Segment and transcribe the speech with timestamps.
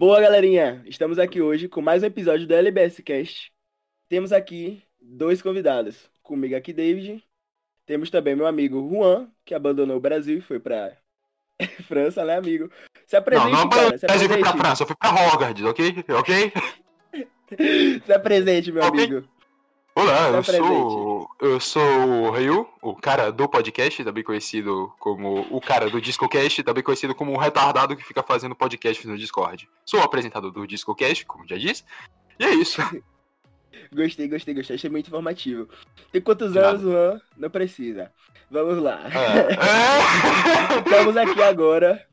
[0.00, 0.82] Boa, galerinha!
[0.86, 3.52] Estamos aqui hoje com mais um episódio do LBS Cast.
[4.08, 6.10] Temos aqui dois convidados.
[6.22, 7.22] Comigo aqui, David.
[7.84, 10.96] Temos também meu amigo Juan, que abandonou o Brasil e foi pra
[11.86, 12.70] França, né, amigo?
[13.06, 13.98] Se apresente, não, não, cara.
[13.98, 14.66] Se Brasil foi pra apresente.
[14.66, 16.04] França, eu fui pra Hogwarts, ok?
[16.16, 16.52] Ok?
[18.06, 19.04] Se apresente, meu Ok.
[19.04, 19.28] amigo.
[19.94, 25.46] Olá, Se eu sou, eu sou o Ryu, o cara do podcast, também conhecido como
[25.50, 29.68] o cara do DiscoCast, também conhecido como o retardado que fica fazendo podcast no Discord.
[29.84, 31.84] Sou o apresentador do DiscoCast, como já disse.
[32.38, 32.80] E é isso.
[33.92, 34.76] Gostei, gostei, gostei.
[34.76, 35.68] Achei muito informativo.
[36.12, 36.68] Tem quantos Nada.
[36.70, 37.20] anos, Juan?
[37.36, 38.12] Não precisa.
[38.50, 39.00] Vamos lá.
[39.06, 40.84] É.
[40.86, 42.04] Estamos aqui agora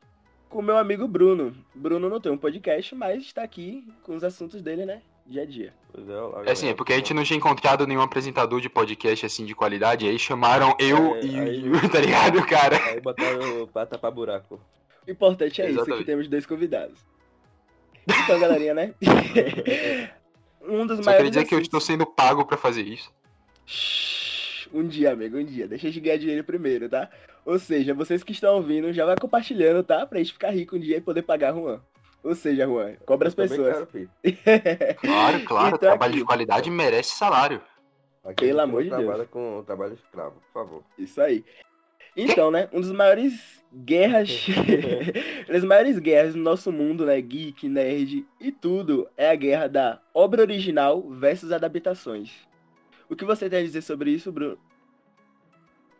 [0.49, 1.55] com meu amigo Bruno.
[1.75, 5.01] Bruno não tem um podcast, mas está aqui com os assuntos dele, né?
[5.27, 5.73] Dia a dia.
[5.91, 9.25] Pois é, É assim, é porque a gente não tinha encontrado nenhum apresentador de podcast
[9.25, 12.77] assim de qualidade, aí chamaram eu É, e aí- o tá ligado, cara?
[12.85, 14.59] Aí botaram o pata pra buraco.
[15.05, 15.99] O importante é isso, Exatamente.
[15.99, 16.99] que temos dois convidados.
[18.23, 18.93] Então, galerinha, né?
[20.63, 23.11] um dos Só maiores queria dizer que eu assuntos- estou sendo pago pra fazer isso.
[24.73, 25.67] Um dia, amigo, um dia.
[25.67, 27.09] Deixa a gente ganhar dinheiro primeiro, tá?
[27.45, 30.05] Ou seja, vocês que estão ouvindo, já vai compartilhando, tá?
[30.05, 31.81] Pra gente ficar rico um dia e poder pagar Juan.
[32.23, 33.87] Ou seja, Juan, cobra as Eu também pessoas.
[33.91, 34.09] quero.
[35.01, 36.19] Claro, claro, Então, trabalho aqui.
[36.21, 37.61] de qualidade merece salário.
[38.23, 39.01] Aqui Pelo amor de Deus.
[39.01, 40.83] trabalha com trabalho escravo, por favor.
[40.97, 41.45] Isso aí.
[42.15, 42.67] Então, né?
[42.73, 44.45] Um dos maiores guerras.
[45.47, 47.21] das maiores guerras do nosso mundo, né?
[47.21, 49.07] Geek, nerd e tudo.
[49.15, 52.31] É a guerra da obra original versus adaptações.
[53.09, 54.57] O que você tem a dizer sobre isso, Bruno?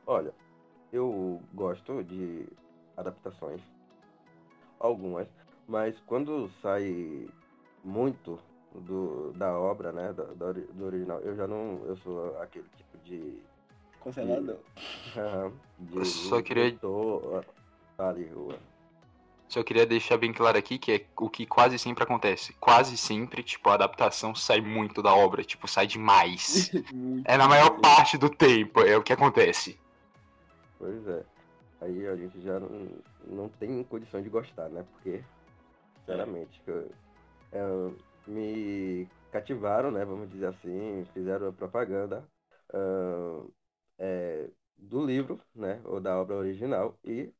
[0.06, 0.34] Olha,
[0.92, 2.46] eu gosto de
[2.98, 3.62] adaptações.
[4.80, 5.28] Algumas.
[5.68, 7.28] Mas quando sai
[7.84, 8.40] muito
[8.74, 10.14] do, da obra, né?
[10.14, 11.82] Da, da ori- do original, eu já não.
[11.86, 13.38] Eu sou aquele tipo de.
[14.00, 14.60] Conservador.
[15.80, 16.78] de Eu só queria-
[17.98, 18.54] ah, ali, o-
[19.50, 22.54] Só queria deixar bem claro aqui que é o que quase sempre acontece.
[22.60, 26.72] Quase sempre, tipo, a adaptação sai muito da obra, tipo, sai demais.
[27.26, 29.78] É na maior parte do tempo, é o que acontece.
[30.80, 31.24] Pois é.
[31.82, 32.88] Aí a gente já não,
[33.26, 34.86] não tem condição de gostar, né?
[34.94, 35.22] Porque,
[36.08, 36.72] sinceramente, que
[37.52, 37.62] é,
[38.28, 40.06] me cativaram, né?
[40.06, 42.24] Vamos dizer assim, fizeram a propaganda
[42.74, 43.44] ah,
[44.00, 45.82] é, do livro, né?
[45.86, 46.98] Ou da obra original.
[47.04, 47.32] E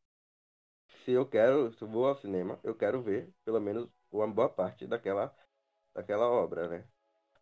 [1.04, 4.50] se eu quero, se eu vou ao cinema, eu quero ver pelo menos uma boa
[4.50, 5.34] parte daquela,
[5.94, 6.84] daquela obra, né?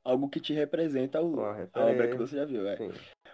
[0.03, 2.77] Algo que te representa o- a obra que você já viu, é.
[2.77, 2.91] Sim.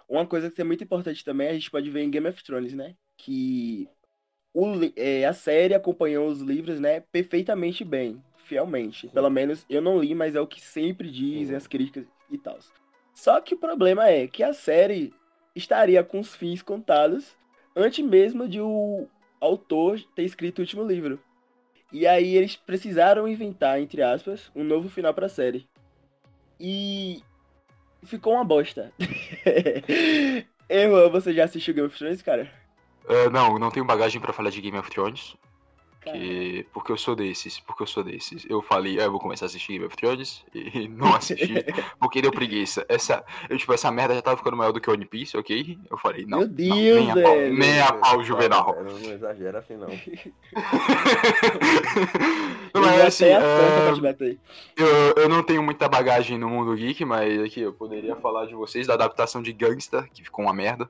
[0.08, 2.74] Uma coisa que é muito importante também, a gente pode ver em Game of Thrones,
[2.74, 2.96] né?
[3.18, 3.90] Que
[4.54, 7.00] o, é, a série acompanhou os livros, né?
[7.12, 9.08] Perfeitamente bem, fielmente.
[9.10, 12.58] Pelo menos eu não li, mas é o que sempre dizem as críticas e tal.
[13.14, 15.14] Só que o problema é que a série
[15.56, 17.36] estaria com os fins contados
[17.76, 19.08] antes mesmo de o
[19.40, 21.20] autor ter escrito o último livro.
[21.92, 25.68] E aí eles precisaram inventar, entre aspas, um novo final pra série.
[26.60, 27.22] E
[28.04, 28.94] ficou uma bosta.
[30.70, 32.50] Errou, você já assistiu Game of Thrones, cara?
[33.08, 35.36] Ah, não, não tenho bagagem pra falar de Game of Thrones.
[36.02, 36.66] Que...
[36.74, 38.44] Porque eu sou desses, porque eu sou desses.
[38.50, 41.54] Eu falei, ah, eu vou começar a assistir Game of Thrones e não assisti,
[42.00, 42.84] porque deu preguiça.
[42.90, 45.78] Essa, eu, tipo, essa merda já tava ficando maior do que One Piece, ok?
[45.90, 46.40] Eu falei, não.
[46.40, 48.76] Meu não, Deus, nem a pau, nem a pau, Juvenal.
[48.84, 49.88] Não, não exagera assim, não.
[52.74, 53.26] Não, Eu mas assim,
[54.02, 54.40] bater.
[54.78, 54.88] eu,
[55.24, 58.88] eu não tenho muita bagagem no mundo geek, mas aqui eu poderia falar de vocês
[58.88, 60.90] da adaptação de Gangsta, que ficou uma merda.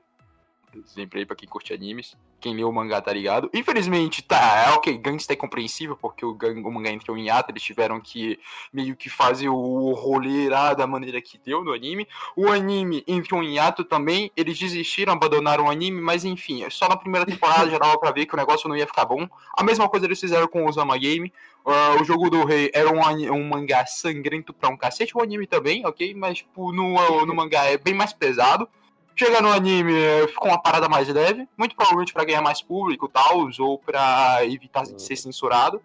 [0.86, 2.16] Sempre aí pra quem curte animes.
[2.40, 3.48] Quem leu o mangá tá ligado.
[3.54, 7.62] Infelizmente, tá, é ok, Gangsta é compreensível, porque o, o mangá entrou em ato, eles
[7.62, 8.38] tiveram que
[8.72, 12.08] meio que fazer o rolê lá da maneira que deu no anime.
[12.34, 16.96] O anime entrou em ato também, eles desistiram, abandonaram o anime, mas enfim, só na
[16.96, 19.28] primeira temporada já dava pra ver que o negócio não ia ficar bom.
[19.56, 21.32] A mesma coisa eles fizeram com o Osama Game.
[21.64, 23.00] Ah, o jogo do rei era um,
[23.32, 26.12] um mangá sangrento pra um cacete, o anime também, ok?
[26.14, 28.68] Mas tipo, no, no mangá é bem mais pesado.
[29.14, 33.06] Chega no anime, eh, ficou uma parada mais leve, muito provavelmente pra ganhar mais público
[33.06, 35.82] e tal, ou pra evitar de ser censurado.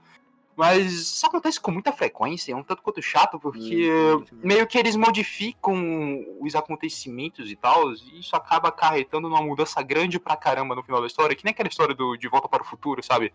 [0.55, 4.35] Mas isso acontece com muita frequência, é um tanto quanto chato, porque muito.
[4.41, 10.19] meio que eles modificam os acontecimentos e tal, e isso acaba acarretando numa mudança grande
[10.19, 12.65] pra caramba no final da história, que nem aquela história do De Volta para o
[12.65, 13.31] Futuro, sabe?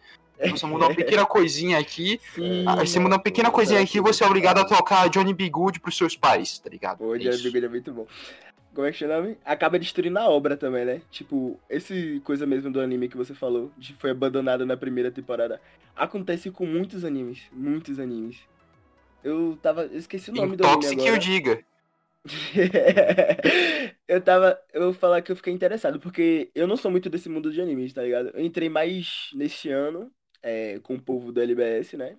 [0.50, 2.64] Você muda uma pequena coisinha aqui, Sim.
[2.66, 5.49] aí você muda uma pequena coisinha aqui e você é obrigado a trocar Johnny B.
[5.49, 6.99] Good pros seus pais, tá ligado?
[6.99, 7.44] Pô, É Johnny isso.
[7.44, 7.50] B.
[7.52, 8.06] Good é muito bom.
[8.74, 9.36] Como é que chama?
[9.44, 11.02] Acaba destruindo a obra também, né?
[11.10, 15.60] Tipo, esse coisa mesmo do anime que você falou, de foi abandonado na primeira temporada,
[15.94, 17.42] acontece com muitos animes.
[17.52, 18.40] Muitos animes.
[19.22, 19.84] Eu tava.
[19.84, 21.08] Eu esqueci o nome do anime agora.
[21.08, 21.64] eu diga.
[24.08, 24.58] eu tava.
[24.72, 27.60] Eu vou falar que eu fiquei interessado, porque eu não sou muito desse mundo de
[27.60, 28.30] animes, tá ligado?
[28.34, 30.10] Eu entrei mais neste ano,
[30.42, 32.16] é, com o povo do LBS, né?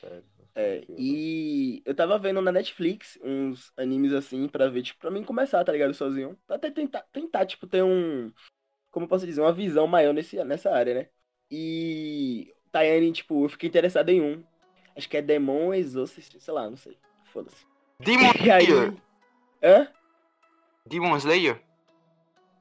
[0.00, 0.08] Tá
[0.54, 5.22] É, e eu tava vendo na Netflix uns animes assim pra ver, tipo, pra mim
[5.22, 5.94] começar, tá ligado?
[5.94, 6.36] Sozinho.
[6.46, 8.32] Pra até tentar, tentar, tipo, ter um.
[8.90, 9.40] Como eu posso dizer?
[9.40, 11.08] Uma visão maior nesse, nessa área, né?
[11.50, 12.52] E.
[12.72, 14.42] Tayane, tipo, eu fiquei interessado em um.
[14.96, 16.96] Acho que é Demon Exorcist, sei lá, não sei.
[17.32, 17.64] Foda-se.
[18.00, 18.64] Demon E aí.
[18.64, 18.94] Slayer.
[19.62, 19.88] Hã?
[20.86, 21.62] Demon Slayer?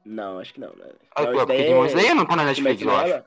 [0.06, 0.74] Não, acho que não.
[0.76, 0.86] né?
[1.16, 3.24] Ah, Não, Demon é Slayer não tá na Netflix, eu acho.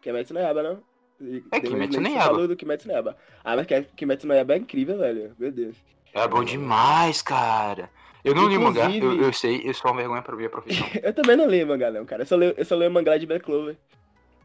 [0.00, 0.82] Kimetsu no Yaiba, não?
[1.20, 2.24] É, Demon Kimetsu no Slayer, você Yaiba.
[2.24, 3.16] falou do Kimetsu no Yaiba.
[3.44, 5.32] Ah, mas que- Kimetsu no Yaiba é incrível, velho.
[5.38, 5.76] Meu Deus.
[6.14, 7.90] É bom demais, cara.
[8.24, 10.48] Eu não li o mangá, eu, Inclusive- eu sei, eu sou uma vergonha pra minha
[10.50, 10.84] profissão.
[11.02, 12.22] Eu também não leio mangá, não, cara.
[12.22, 13.76] Eu só leio, eu só leio mangá de Black Clover.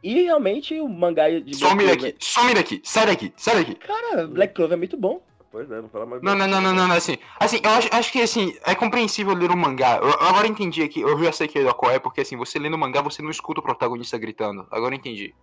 [0.03, 1.97] E realmente o mangá de Black some Clover.
[2.01, 3.75] daqui, some daqui, sai daqui, sai daqui.
[3.75, 5.21] Cara, Black Clover é muito bom.
[5.51, 6.21] Pois é, não fala mais.
[6.21, 9.33] Não, não, não, não, não, não, assim, assim, eu acho, acho que, assim, é compreensível
[9.33, 11.97] ler um mangá, eu, eu agora entendi aqui, eu já sei que é qual é,
[11.99, 15.33] porque, assim, você lendo mangá, você não escuta o protagonista gritando, agora eu entendi.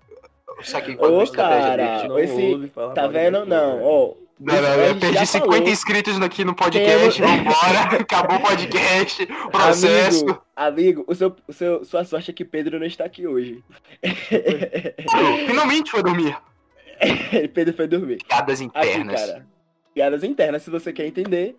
[0.63, 2.09] Saquei é Ô, estratégia cara.
[2.09, 3.45] Não esse- ouve Tá vendo?
[3.47, 4.15] Não, ó.
[4.41, 5.69] Não, não, eu perdi já 50 falou.
[5.69, 10.25] inscritos aqui no podcast, vambora, acabou o podcast, processo.
[10.25, 13.65] Amigo, amigo o seu, o seu, sua sorte é que Pedro não está aqui hoje.
[15.47, 16.37] Finalmente foi dormir.
[17.55, 18.19] Pedro foi dormir.
[18.29, 19.21] Piadas Aqui, internas.
[19.21, 19.47] cara.
[19.95, 21.57] Piadas internas, se você quer entender,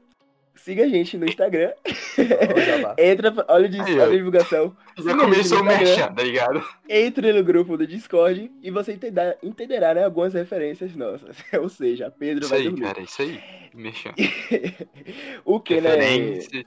[0.60, 1.72] siga a gente no Instagram.
[2.98, 4.76] Entra, olha, o dis- Aí, olha a divulgação.
[4.98, 6.64] Já começou tá ligado?
[6.88, 11.38] Entre no grupo do Discord e você entenderá, entenderá né, algumas referências nossas.
[11.60, 12.82] Ou seja, Pedro Isso vai aí, dormir.
[12.82, 13.40] cara, isso aí.
[13.74, 14.14] Merchan.
[15.46, 15.90] o que, né?
[15.96, 16.66] Referência.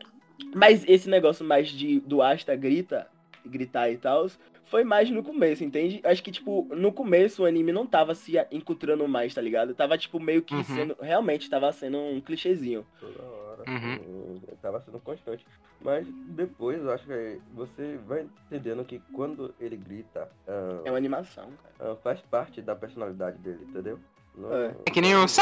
[0.55, 3.06] Mas esse negócio mais de do Asta grita,
[3.44, 4.27] gritar e tal,
[4.65, 6.00] foi mais no começo, entende?
[6.05, 9.75] Acho que, tipo, no começo o anime não tava se encontrando mais, tá ligado?
[9.75, 10.65] Tava, tipo, meio que Uhum.
[10.65, 10.97] sendo.
[11.00, 12.87] Realmente tava sendo um clichêzinho.
[12.99, 13.42] Toda hora.
[13.67, 13.94] Uhum.
[14.37, 15.47] Hum, Tava sendo constante.
[15.81, 20.97] Mas depois eu acho que você vai entendendo que quando ele grita, ah, É uma
[20.97, 21.93] animação, cara.
[21.93, 23.99] ah, faz parte da personalidade dele, entendeu?
[24.35, 24.75] Não- É.
[24.87, 25.26] É que nem o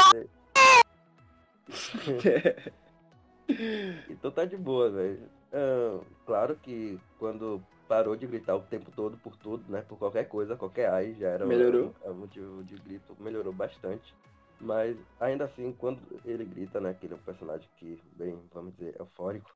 [4.09, 5.23] Então tá de boa, velho.
[5.53, 9.83] Ah, claro que quando parou de gritar o tempo todo por tudo, né?
[9.87, 11.93] Por qualquer coisa, qualquer ai, já era Melhorou.
[12.05, 14.13] um, um motivo de grito, melhorou bastante.
[14.61, 16.93] Mas ainda assim, quando ele grita, né?
[16.93, 19.55] Que ele é um personagem que, bem, vamos dizer, eufórico.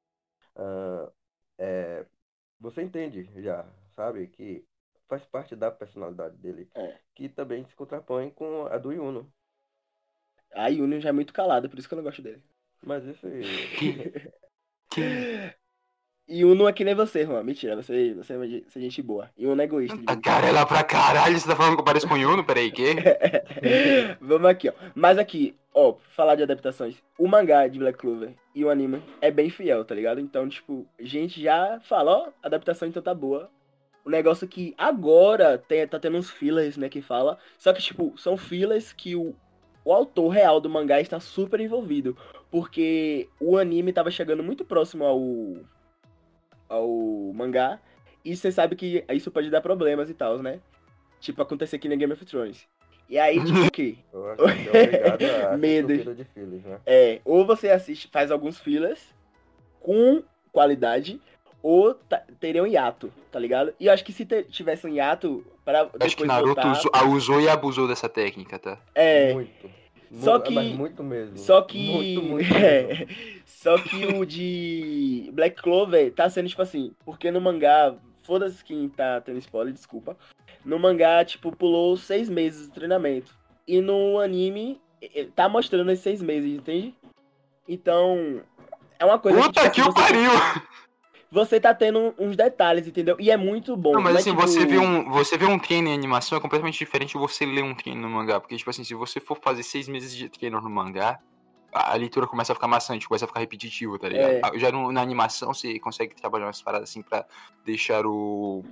[0.56, 1.12] ah,
[1.58, 2.06] é,
[2.60, 3.66] você entende já,
[3.96, 4.28] sabe?
[4.28, 4.66] Que
[5.08, 6.70] faz parte da personalidade dele.
[6.74, 7.00] É.
[7.14, 9.32] Que também se contrapõe com a do Yuno.
[10.54, 12.42] A Yuni já é muito calada, por isso que eu não gosto dele.
[12.82, 13.42] Mas isso aí.
[16.28, 17.44] Que- Yuno é que nem você, Juan.
[17.44, 19.30] Mentira, você, você, é você é gente boa.
[19.38, 19.98] Yuno é egoísta.
[20.08, 22.44] A cara é lá pra caralho, você tá falando que eu pareço com o Yuno?
[22.44, 22.96] Peraí, que?
[24.20, 24.74] Vamos aqui, ó.
[24.94, 26.96] Mas aqui, ó, falar de adaptações.
[27.18, 30.20] O mangá de Black Clover e o anime é bem fiel, tá ligado?
[30.20, 33.50] Então, tipo, gente já fala, ó, a adaptação então tá boa.
[34.04, 37.38] O negócio que agora tem, tá tendo uns fillers, né, que fala.
[37.58, 39.36] Só que, tipo, são fillers que o,
[39.84, 42.16] o autor real do mangá está super envolvido.
[42.52, 45.20] Porque o anime tava chegando muito próximo ao,
[46.70, 46.88] ao
[47.34, 47.80] mangá.
[48.24, 50.60] E você sabe que isso pode dar problemas e tal, né?
[51.20, 52.68] Tipo, acontecer aqui no Game of Thrones.
[53.08, 53.98] E aí, tipo, o quê?
[54.74, 55.94] É Medo.
[55.94, 56.80] né?
[56.86, 59.14] É, ou você assiste, faz alguns fillers
[59.80, 61.22] com qualidade,
[61.62, 61.94] ou
[62.40, 63.74] teria um hiato, tá ligado?
[63.80, 66.72] E eu acho que se te- tivesse um hiato, para Acho que Naruto voltar...
[66.72, 68.80] usou, usou e abusou dessa técnica, tá?
[68.96, 69.70] É, Muito.
[70.14, 71.38] Só Mu- que- Mas muito mesmo.
[71.38, 71.78] Só que.
[71.92, 72.66] Muito, muito mesmo.
[72.66, 73.08] é,
[73.46, 78.88] só que o de Black Clover tá sendo tipo assim, porque no mangá, foda-se quem
[78.90, 80.18] tá tendo spoiler, desculpa.
[80.64, 83.36] No mangá, tipo, pulou seis meses de treinamento.
[83.68, 84.80] E no anime,
[85.36, 86.96] tá mostrando esses seis meses, entende?
[87.68, 88.42] Então,
[89.00, 90.32] é uma coisa Puta que tipo, o você, pariu!
[91.36, 93.18] Você tá tendo uns detalhes, entendeu?
[93.20, 93.92] E é muito bom.
[93.92, 96.42] Não, mas é assim, tipo- você vê um, você vê um treino em animação é
[96.42, 98.40] completamente diferente de você ler um treino no mangá.
[98.40, 101.20] Porque, tipo assim, se você for fazer seis meses de treino no mangá,
[101.74, 104.32] a, leitura começa a ficar maçante, começa a ficar repetitivo, tá ligado?
[104.32, 104.42] É.
[104.44, 107.26] Ah, Já no- na animação você consegue trabalhar umas paradas assim pra
[107.66, 108.64] deixar o,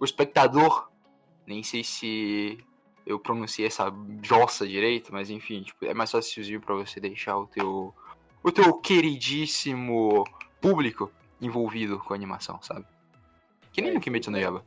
[0.00, 0.88] o espectador,
[1.46, 2.58] nem sei se
[3.06, 3.92] eu pronunciei essa
[4.22, 7.94] jossa direito, mas enfim, tipo, é mais facilzinho pra você deixar o teu,
[8.42, 10.24] o teu queridíssimo
[10.60, 12.86] público envolvido com a animação, sabe?
[13.72, 14.64] Que nem É, no Kimetsu no Yaiba.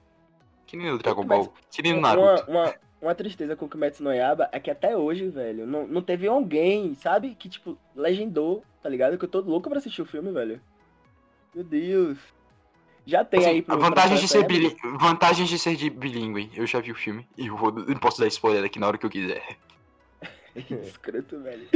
[0.66, 1.54] Que nem no Dragon Ball.
[1.72, 2.44] Que nem no Uma, Naruto.
[2.48, 6.02] uma, uma tristeza com o Kimetsu no Yaiba é que até hoje, velho, não, não
[6.02, 9.18] teve alguém, sabe, que, tipo, legendou, tá ligado?
[9.18, 10.62] Que eu tô louco pra assistir o filme, velho.
[11.54, 12.18] Meu Deus.
[13.06, 13.78] Já tem Assim, aí pro...
[13.80, 14.76] vantagens, de ser bili...
[15.00, 16.52] vantagens de ser de bilíngue.
[16.56, 17.78] Eu já vi o filme e eu, vou...
[17.80, 19.58] eu posso dar spoiler aqui na hora que eu quiser.
[20.56, 21.68] Escroto, velho.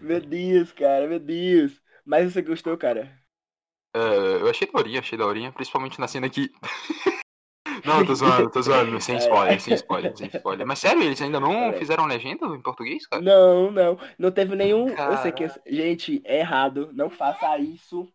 [0.00, 1.80] Meu Deus, cara, meu Deus.
[2.04, 3.10] Mas você gostou, cara?
[3.94, 6.50] É, eu achei daorinha, achei daorinha, principalmente na cena que.
[7.84, 9.00] Não, tô zoando, tô zoando.
[9.00, 9.18] Sem É.
[9.18, 10.66] spoiler, sem spoiler, sem spoiler.
[10.66, 13.22] Mas sério, eles ainda não fizeram legenda em português, cara?
[13.22, 13.98] Não, não.
[14.18, 14.88] Não teve nenhum.
[14.88, 15.48] Eu sei que.
[15.66, 16.90] Gente, é errado.
[16.92, 18.08] Não faça isso.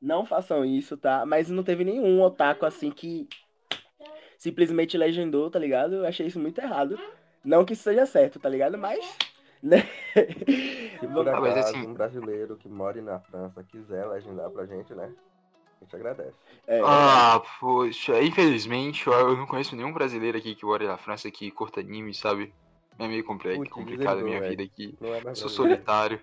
[0.00, 1.26] Não façam isso, tá?
[1.26, 3.28] Mas não teve nenhum otaku assim que
[4.38, 5.96] simplesmente legendou, tá ligado?
[5.96, 6.98] Eu achei isso muito errado.
[7.44, 8.78] Não que isso seja certo, tá ligado?
[8.78, 9.04] Mas.
[9.62, 9.82] Né?
[10.14, 14.64] Se por Ah, mas acaso assim- um brasileiro que mora na França quiser legendar pra
[14.66, 15.12] gente, né?
[15.80, 16.34] A gente agradece.
[16.66, 21.50] É, Ah, poxa, infelizmente eu não conheço nenhum brasileiro aqui que mora na França que
[21.50, 22.52] curta anime, sabe?
[22.98, 24.94] É meio compli- Putz, complicado a minha vida aqui.
[25.00, 26.20] Não é mais Sou solitário.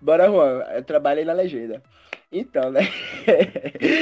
[0.00, 0.62] Bora, Juan.
[0.74, 1.82] Eu trabalhei na legenda.
[2.34, 2.80] Então, né?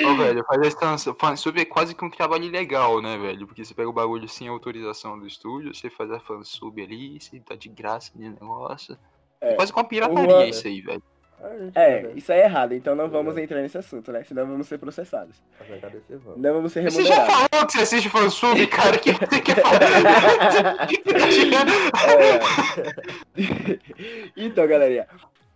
[0.08, 0.70] Ô, velho, fazer
[1.18, 3.44] fansub é quase que um trabalho ilegal, né, velho?
[3.46, 7.40] Porque você pega o bagulho sem autorização do estúdio, você faz a fansub ali, você
[7.40, 8.96] tá de graça no negócio.
[9.40, 11.02] É, É, quase com uma pirataria Juan- isso aí, velho.
[11.74, 13.42] É, isso aí é errado, então não vamos É.
[13.42, 14.22] entrar nesse assunto, né?
[14.24, 15.42] Senão vamos ser processados.
[16.10, 16.38] Vamos.
[16.38, 17.48] Não vamos ser Você já remunerados.
[17.50, 18.94] falou que você assiste fansub, cara?
[18.96, 19.80] O que você quer falar?
[23.36, 23.78] É.
[24.36, 25.06] então, galerinha.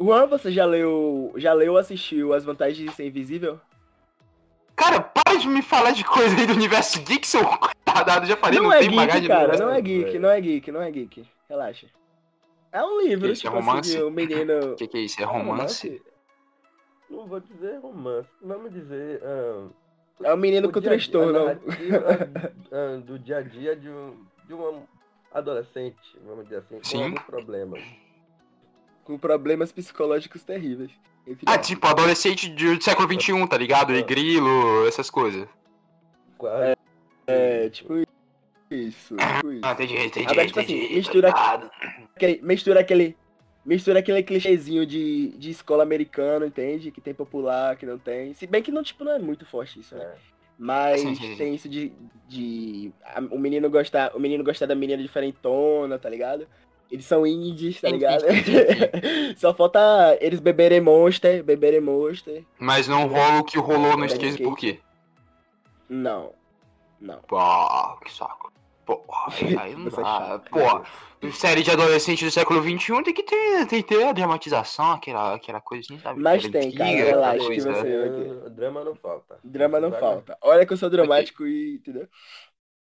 [0.01, 3.61] Juan, você já leu, já leu ou assistiu As Vantagens de Ser Invisível?
[4.77, 7.43] Cara, para de me falar de coisa aí do universo geek, seu
[7.87, 8.27] retardado.
[8.27, 9.85] Já falei, não, não é tem geek, bagagem cara, não é velho.
[9.85, 11.29] geek, não é geek, não é geek.
[11.49, 11.87] Relaxa.
[12.73, 13.97] É um livro, é tipo romance?
[13.97, 14.73] assim, o menino...
[14.73, 15.23] O que, que é isso?
[15.23, 16.03] É romance?
[17.09, 18.29] Não vou dizer romance.
[18.43, 19.23] Vamos dizer.
[19.25, 19.69] ah,
[20.25, 21.39] É um menino o com dia transtorno.
[21.51, 24.83] a do dia a dia de um, de um
[25.33, 27.05] adolescente, vamos dizer assim, com Sim.
[27.05, 27.81] alguns problemas.
[29.05, 30.91] Com problemas psicológicos terríveis.
[31.27, 33.95] Entre Ah, tipo, adolescente do século XXI, tá ligado?
[33.95, 35.47] E grilo, essas coisas.
[36.37, 36.75] Quase.
[37.27, 38.07] É, tipo isso,
[39.17, 39.61] tipo isso.
[39.63, 40.27] Ah, entendi, entendi.
[40.31, 40.85] Agora, tipo entendi.
[40.85, 41.31] assim, mistura-.
[42.15, 43.17] Aquele- mistura aquele.
[43.65, 46.91] Mistura aquele clichêzinho de, de escola americano, entende?
[46.91, 48.35] Que tem popular, que não tem.
[48.35, 50.05] Se bem que não, tipo, não é muito forte isso, né?
[50.05, 50.15] É.
[50.59, 51.37] Mas Sim, sim, sim.
[51.37, 51.91] tem isso de.
[52.29, 54.15] de a- o menino gostar.
[54.15, 56.47] O menino gostar da menina diferentona, tá ligado?
[56.95, 58.23] Eles são indies, tá ligado?
[59.37, 62.45] Só falta eles beberem monster, beberem monster.
[62.57, 64.79] Mas não rola o que rolou no Skate por quê?
[65.89, 66.33] Não.
[67.01, 67.19] Não.
[67.27, 67.37] Pô,
[68.05, 68.53] que saco.
[68.87, 69.03] Pô,
[69.59, 70.41] aí, não é dá.
[70.49, 74.93] Pô, série de adolescente do século XXI tem que ter, tem que ter a dramatização,
[74.93, 76.21] aquela, aquela coisa assim, sabe?
[76.21, 79.39] Mas tem, cara, relaxa que você- Drama, drama não falta.
[79.43, 80.39] Drama não falta.
[80.41, 81.75] Olha que eu sou dramático e.
[81.75, 82.07] Entendeu?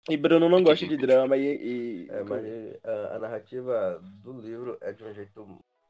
[0.09, 2.07] E Bruno não gosta de drama e.
[2.07, 2.45] e- É, mas
[2.85, 5.47] a, a narrativa do livro é de um jeito.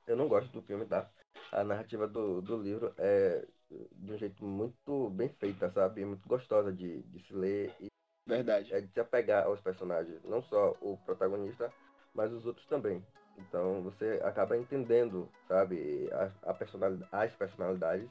[0.06, 1.08] Eu não gosto do filme, tá?
[1.52, 3.46] A narrativa do, do livro é
[3.92, 6.04] de um jeito muito bem feita, sabe?
[6.04, 7.88] Muito gostosa de, de se ler e
[8.26, 8.72] Verdade.
[8.72, 11.72] é de se apegar aos personagens, não só o protagonista,
[12.14, 13.04] mas os outros também.
[13.38, 18.08] Então você acaba entendendo, sabe, a, a personalidade, as personalidades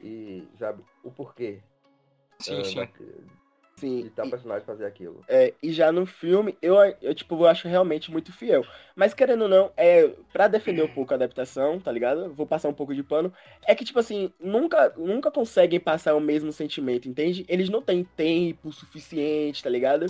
[0.00, 1.62] e sabe o porquê
[2.40, 2.88] Sim, ah, sim.
[3.76, 4.02] Sim.
[4.02, 5.24] de tal E, personagem fazer aquilo.
[5.28, 8.64] é, e já no filme, eu, eu, tipo, eu acho realmente muito fiel.
[8.94, 12.32] Mas querendo ou não, é, pra defender um pouco a adaptação, tá ligado?
[12.34, 13.32] Vou passar um pouco de pano.
[13.66, 17.44] É que, tipo assim, nunca, nunca conseguem passar o mesmo sentimento, entende?
[17.48, 20.06] Eles não têm tempo suficiente, tá ligado?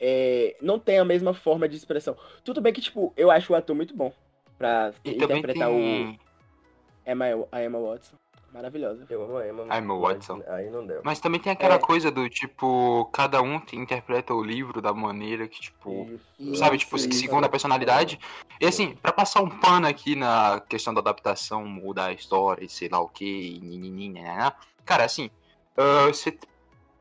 [0.00, 2.16] É, não tem a mesma forma de expressão.
[2.42, 4.12] Tudo bem que, tipo, eu acho o ator muito bom
[4.58, 6.18] pra E interpretar o tem.
[7.06, 8.16] Emma, a Emma Watson.
[8.52, 9.06] Maravilhosa.
[9.08, 9.64] Eu amo a Emma.
[9.70, 10.42] A Emma mas Watson.
[10.46, 11.00] Aí não deu.
[11.02, 11.78] Mas também tem aquela É.
[11.78, 16.10] coisa do tipo, cada um te- interpreta o livro da maneira que, tipo.
[16.38, 17.12] Isso, Sabe, Isso, tipo, isso.
[17.12, 18.18] segundo a personalidade.
[18.60, 22.68] E assim, pra passar um pano aqui na questão da adaptação, mudar a história e
[22.68, 23.60] sei lá o que,
[24.84, 25.30] cara, assim,
[25.76, 26.36] ah, você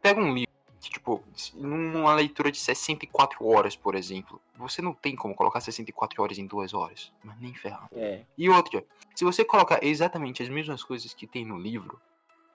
[0.02, 0.51] pega um livro
[0.82, 1.24] que, tipo,
[1.54, 6.48] numa leitura de 64 horas, por exemplo, você não tem como colocar 64 horas em
[6.48, 7.90] duas horas, mas nem ferrando.
[7.94, 8.24] É.
[8.36, 8.84] E outra,
[9.16, 12.02] se você colocar exatamente as mesmas coisas que tem no livro,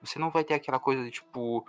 [0.01, 1.65] você não vai ter aquela coisa de, tipo,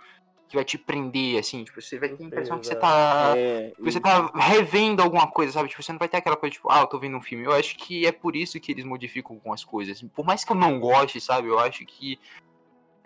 [0.49, 3.71] que vai te prender, assim, tipo, você vai ter a impressão que você tá é,
[3.75, 5.69] que você tá revendo alguma coisa, sabe?
[5.69, 7.45] Tipo, você não vai ter aquela coisa, tipo, ah, eu tô vendo um filme.
[7.45, 10.01] Eu acho que é por isso que eles modificam algumas coisas.
[10.13, 11.47] Por mais que eu não goste, sabe?
[11.47, 12.19] Eu acho que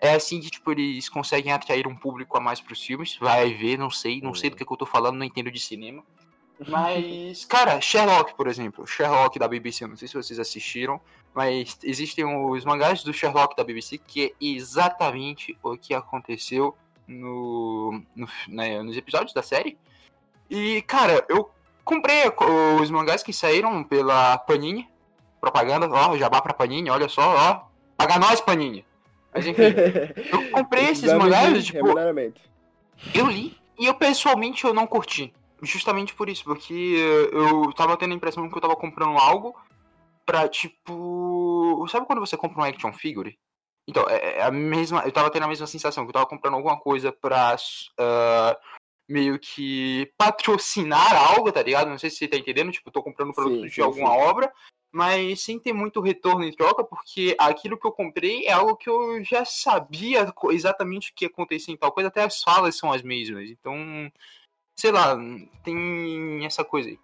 [0.04, 3.16] é assim que, tipo, eles conseguem atrair um público a mais pros filmes.
[3.16, 4.20] Vai ver, não sei.
[4.20, 6.04] Não sei do que, que eu tô falando, não entendo de cinema.
[6.68, 8.86] Mas, cara, Sherlock, por exemplo.
[8.86, 11.00] Sherlock da BBC, não sei se vocês assistiram.
[11.34, 16.76] Mas existem os mangás do Sherlock da BBC que é exatamente o que aconteceu
[17.08, 19.78] no, no né, nos episódios da série.
[20.50, 21.50] E, cara, eu
[21.82, 22.30] comprei
[22.80, 24.86] os mangás que saíram pela Panini.
[25.40, 27.62] Propaganda, ó, jabá pra Panini, olha só, ó.
[27.96, 28.84] Paga nós, Panini.
[29.34, 29.62] Mas enfim,
[30.32, 31.86] eu comprei esses mangás, tipo,
[33.12, 35.32] eu li e eu pessoalmente eu não curti.
[35.62, 36.96] Justamente por isso, porque
[37.32, 39.54] eu tava tendo a impressão que eu tava comprando algo
[40.24, 41.86] pra, tipo.
[41.88, 43.38] Sabe quando você compra um action figure?
[43.88, 45.02] Então, é é a mesma.
[45.04, 47.56] Eu tava tendo a mesma sensação, que eu tava comprando alguma coisa pra.
[47.98, 48.58] ah,
[49.08, 51.90] meio que patrocinar algo, tá ligado?
[51.90, 54.16] Não sei se você tá entendendo, tipo, tô comprando produto Sim, de sim, alguma sim.
[54.16, 54.52] obra,
[54.94, 58.88] mas sem ter muito retorno em troca, porque aquilo que eu comprei é algo que
[58.88, 62.92] eu já sabia exatamente o que ia acontecer em tal coisa, até as falas são
[62.92, 63.50] as mesmas.
[63.50, 63.74] Então,
[64.76, 65.16] sei lá,
[65.64, 66.98] tem essa coisa aí.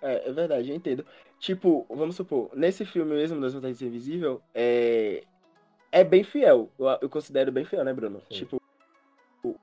[0.00, 1.04] É, é verdade, eu entendo.
[1.40, 5.24] Tipo, vamos supor, nesse filme mesmo das Vantagens Invisível, é.
[5.90, 6.70] É bem fiel.
[6.78, 8.22] Eu, eu considero bem fiel, né, Bruno?
[8.30, 8.36] Sim.
[8.36, 8.62] Tipo.
[9.42, 9.56] O,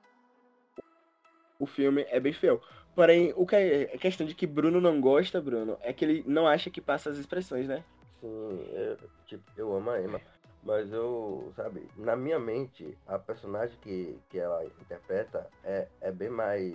[1.57, 2.61] o filme é bem fiel.
[2.95, 6.23] Porém, o que é a questão de que Bruno não gosta, Bruno, é que ele
[6.25, 7.83] não acha que passa as expressões, né?
[8.21, 10.21] Sim, eu, tipo, eu amo a Emma,
[10.63, 16.29] mas eu, sabe, na minha mente, a personagem que, que ela interpreta é, é bem
[16.29, 16.73] mais,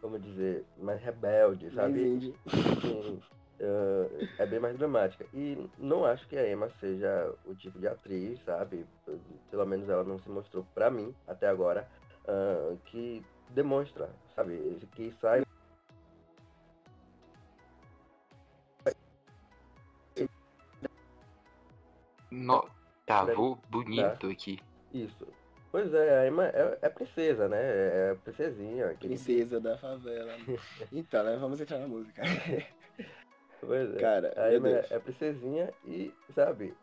[0.00, 2.32] como dizer, mais rebelde, sabe?
[2.80, 3.20] Sim,
[3.58, 5.26] eh, é bem mais dramática.
[5.34, 8.86] E não acho que a Emma seja o tipo de atriz, sabe?
[9.50, 11.88] Pelo menos ela não se mostrou pra mim, até agora,
[12.28, 14.78] ah, que demonstra, sabe?
[14.94, 15.45] Que sai
[22.46, 22.68] No...
[23.04, 24.58] Travou bonito aqui.
[24.92, 25.26] isso.
[25.70, 27.58] Pois é, a Emma é, é princesa, né?
[27.60, 28.86] É princesinha.
[28.86, 30.32] aquele- Princesa da favela.
[30.92, 31.36] Então, né?
[31.36, 32.22] Vamos entrar na música.
[33.58, 33.98] Pois é.
[33.98, 36.74] Cara, A Emma é, é princesinha e, sabe,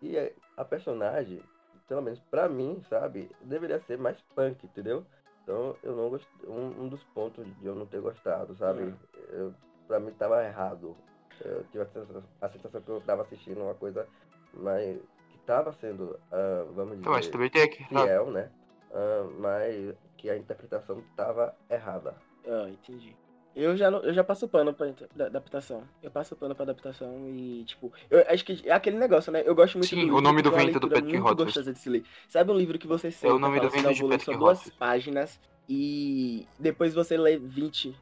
[0.00, 0.16] e
[0.56, 1.40] a personagem,
[1.86, 5.04] pelo menos pra mim, sabe, deveria ser mais punk, entendeu?
[5.42, 6.26] Então eu não gost...
[6.48, 8.82] um, um dos pontos de eu não ter gostado, sabe?
[8.82, 8.94] Hum.
[9.28, 9.54] Eu,
[9.86, 10.96] pra mim tava errado.
[11.44, 14.08] Eu tive a sensação, a sensação que eu tava assistindo uma coisa
[14.54, 14.98] mas
[15.42, 17.84] que tava sendo, ah, vamos dizer, mas também tem aqui.
[17.94, 18.48] ah, fiel, né?
[18.92, 22.14] Ah, mas que a interpretação tava errada.
[22.46, 23.14] Ah, entendi.
[23.54, 24.86] Eu já, eu já passo pano pra
[25.26, 25.82] adaptação.
[26.02, 29.42] Eu passo pano pra adaptação e, tipo, eu acho que é aquele negócio, né?
[29.44, 31.44] Eu gosto muito Sim, do o livro, nome do é vento do Patrick muito Rothfuss.
[31.46, 32.04] gostosa de se ler.
[32.28, 34.70] Sabe um livro que você senta, nome fala do assim, vento de Patrick só duas
[34.70, 37.94] páginas e depois você lê 20.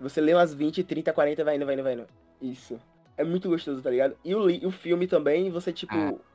[0.00, 2.06] Você lê umas 20, 30, 40, vai indo, vai indo, vai indo.
[2.40, 2.78] Isso.
[3.16, 4.16] É muito gostoso, tá ligado?
[4.24, 5.94] E o, li- o filme também, você, tipo...
[5.96, 6.31] É.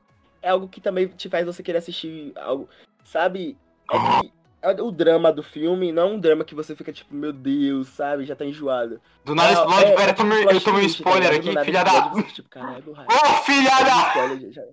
[0.50, 2.68] algo que também te faz você querer assistir algo...
[3.04, 3.58] Sabe?
[3.92, 4.32] É que...
[4.62, 7.88] é O drama do filme não é um drama que você fica tipo, meu Deus,
[7.90, 8.26] sabe?
[8.26, 9.00] Já tá enjoado.
[9.24, 11.34] Do nada É, explode, é, pera, é eu tomei, tipo eu tomei um tá spoiler
[11.34, 12.12] aqui, filha da.
[12.24, 12.50] tipo.
[12.58, 14.52] Ô, filha da!
[14.52, 14.64] Já-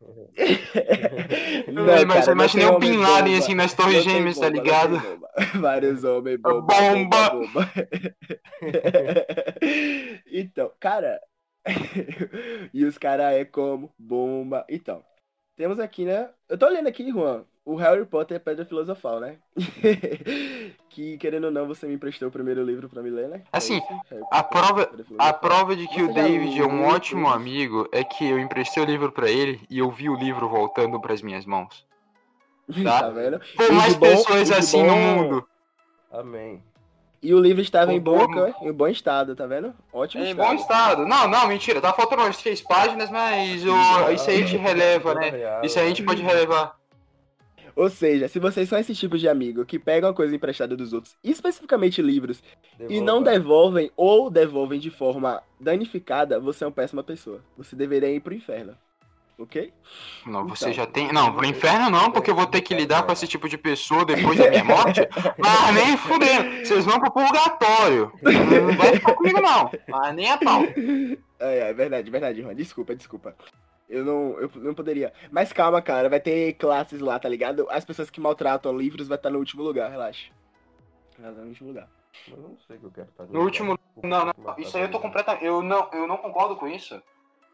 [1.70, 4.64] Não, Não, mas cara, imaginei tem Bin Laden assim nas Torres Gêmeas, tá bomba, não
[4.64, 5.28] ligado?
[5.60, 7.30] Vários homens bomba, Bomba!
[7.30, 7.72] bomba, bomba.
[10.26, 11.20] então, cara.
[12.72, 14.64] e os caras é como bomba.
[14.70, 15.04] Então,
[15.60, 16.30] temos aqui, né?
[16.48, 19.36] Eu tô lendo aqui, Juan, o Harry Potter é Pedra Filosofal, né?
[20.88, 23.42] que, querendo ou não, você me emprestou o primeiro livro pra me ler, né?
[23.52, 23.86] É Assim, isso?
[24.10, 27.36] Harry a prova- A prova de que Você o David é um ótimo todos?
[27.36, 30.98] amigo é que eu emprestei o livro pra ele e eu vi o livro voltando
[30.98, 31.86] pras minhas mãos.
[32.82, 33.10] tá, tá?
[33.10, 33.38] vendo?
[33.58, 35.48] E mais bom- pessoas assim no bom- mundo.
[36.10, 36.62] Amém.
[37.22, 39.74] E o livro estava O em, bom- boa, em bom estado, tá vendo?
[39.92, 40.46] Ótimo em estado.
[40.46, 41.06] bom estado.
[41.06, 41.80] Não, não, mentira.
[41.80, 45.30] Tá faltando umas três páginas, mas o- isso aí a gente releva, né?
[45.62, 46.78] Isso aí a gente pode relevar.
[47.76, 50.92] Ou seja, se vocês são esse tipo de amigo que pegam a coisa emprestada dos
[50.92, 52.42] outros, especificamente livros,
[52.88, 57.40] e não devolvem ou devolvem de forma danificada, você é uma péssima pessoa.
[57.56, 58.76] Você deveria ir pro inferno.
[59.40, 59.72] Ok?
[60.26, 60.74] Não, você Então.
[60.74, 61.10] já tem.
[61.12, 64.04] Não, pro inferno não, porque eu vou ter que lidar com esse tipo de pessoa
[64.04, 65.00] depois da minha morte.
[65.38, 66.66] Mas nem fudendo.
[66.66, 68.12] Vocês vão pro purgatório.
[68.22, 69.70] Não vai ficar comigo, não.
[69.88, 70.62] Mas nem a pau.
[71.42, 72.54] É, é verdade, verdade, Juan.
[72.54, 73.34] Desculpa, desculpa.
[73.88, 75.10] Eu não, eu não poderia.
[75.32, 76.06] Mas calma, cara.
[76.10, 77.66] Vai ter classes lá, tá ligado?
[77.70, 80.30] As pessoas que maltratam livros vai estar no último lugar, relaxa.
[81.18, 81.88] Vai estar no último lugar.
[82.30, 83.32] Eu não sei o que eu quero fazer.
[83.32, 83.78] No último.
[84.04, 84.34] Não, não.
[84.58, 85.46] Isso aí eu tô completamente.
[85.46, 87.02] Eu não, eu não concordo com isso.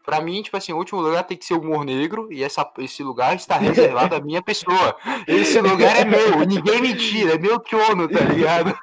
[0.07, 2.65] Pra mim, tipo assim, o último lugar tem que ser o humor negro e essa,
[2.77, 4.95] esse lugar está reservado à minha pessoa.
[5.27, 8.73] Esse lugar é meu, ninguém me tira, é meu trono, tá ligado?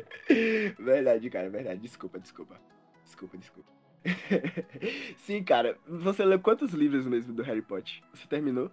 [0.80, 1.82] verdade, cara, verdade.
[1.82, 2.54] Desculpa, desculpa.
[3.04, 3.70] Desculpa, desculpa.
[5.26, 5.76] Sim, cara.
[5.86, 8.00] Você leu quantos livros mesmo do Harry Potter?
[8.14, 8.70] Você terminou?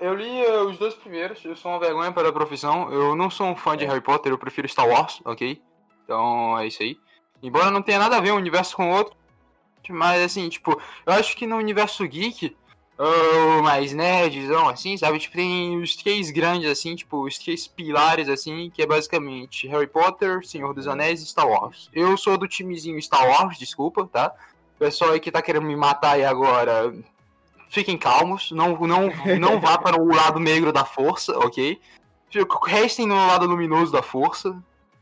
[0.00, 2.92] Eu li eh, os dois primeiros, eu sou uma vergonha para a profissão.
[2.92, 5.60] Eu não sou um fã de Harry Potter, eu prefiro Star Wars, ok?
[6.04, 6.96] Então é isso aí.
[7.42, 9.16] Embora não tenha nada a ver um universo com o outro,
[9.92, 12.56] mas assim, tipo, eu acho que no universo geek,
[12.98, 15.18] ou mais nerdzão, assim, sabe?
[15.18, 19.86] Tipo, tem os três grandes, assim, tipo, os três pilares, assim, que é basicamente Harry
[19.86, 21.90] Potter, Senhor dos Anéis e Star Wars.
[21.92, 24.32] Eu sou do timezinho Star Wars, desculpa, tá?
[24.76, 26.94] O pessoal aí que tá querendo me matar aí agora,
[27.68, 31.78] fiquem calmos, não, não, não vá para o lado negro da força, ok?
[32.66, 34.56] Restem no lado luminoso da força.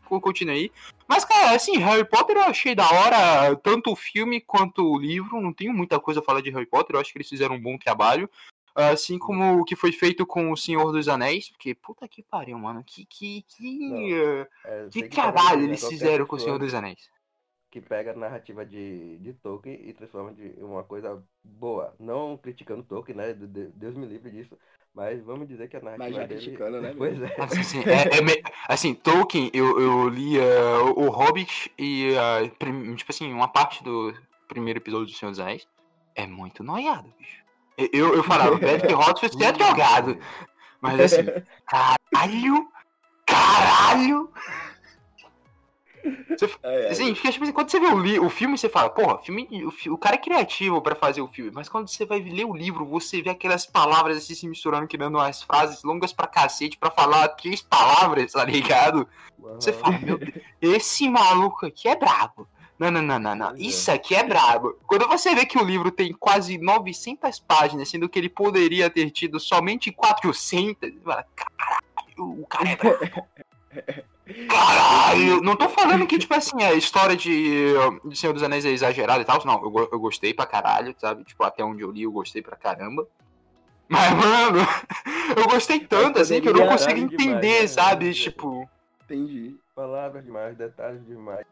[0.05, 0.73] Continue aí.
[1.09, 5.41] Mas, cara, assim, Harry Potter eu achei da hora, tanto o filme quanto o livro.
[5.41, 7.61] Não tenho muita coisa a falar de Harry Potter, eu acho que eles fizeram um
[7.61, 8.29] bom trabalho.
[8.75, 12.59] Assim como o que foi feito com o Senhor dos Anéis, porque puta que pariu,
[12.59, 12.83] mano.
[12.85, 14.01] Que, que, que, Não,
[14.65, 17.09] É, que trabalho eles fizeram com o Senhor dos Anéis.
[17.71, 21.95] Que pega a narrativa de, de Tolkien e transforma de uma coisa boa.
[22.01, 23.33] Não criticando Tolkien, né?
[23.33, 24.59] de- de- Deus me livre disso.
[24.95, 26.41] Mas vamos dizer que a narrativa Mas já dele...
[26.41, 27.35] criticando, né, Pois é.
[27.41, 32.15] Assim, assim, é- é me- assim, Tolkien, eu, eu li ah, o Hobbit e,
[32.59, 34.15] prim- tipo assim, uma parte do
[34.47, 35.67] primeiro episódio do Senhor dos Anéis
[36.15, 37.43] é muito noiado, bicho.
[37.77, 40.17] Eu, eu, eu falava, Patrick Rothfuss é drogado.
[40.81, 41.25] Mas assim,
[41.67, 42.69] caralho,
[43.27, 44.31] caralho.
[46.63, 46.91] É, é.
[46.91, 49.49] Assim, fica, tipo assim, quando você vê o, li- o filme, você fala, porra, filme,
[49.65, 51.51] o, o cara é criativo pra fazer o filme.
[51.55, 55.17] Mas quando você vai ler o livro, você vê aquelas palavras assim se misturando, criando
[55.17, 59.09] umas frases longas pra cacete pra falar três palavras, tá ligado?
[59.59, 59.79] Você Aham.
[59.79, 62.49] fala, meu Deus, esse maluco aqui é brabo.
[62.77, 63.51] Não, não, não, não, não.
[63.51, 63.55] É.
[63.59, 64.77] Isso aqui é brabo.
[64.87, 69.09] Quando você vê que o livro tem quase 900 páginas, sendo que ele poderia ter
[69.11, 73.29] tido somente 400, você fala, caralho, o cara é brabo.
[74.49, 75.43] Caralho!
[75.43, 79.21] Não tô falando que, tipo assim, a história de, de Senhor dos Anéis é exagerada
[79.21, 79.45] e tal.
[79.45, 81.25] Não, eu, eu gostei pra caralho, sabe?
[81.25, 83.07] Tipo, até onde eu li, eu gostei pra caramba.
[83.87, 84.61] Mas, mano,
[85.37, 87.67] eu gostei tanto, assim, que eu não consigo Caralho demais, entender, né?
[87.67, 88.15] sabe?
[88.15, 88.69] Tipo.
[89.05, 89.57] Entendi.
[89.75, 91.45] Palavras demais, detalhes demais.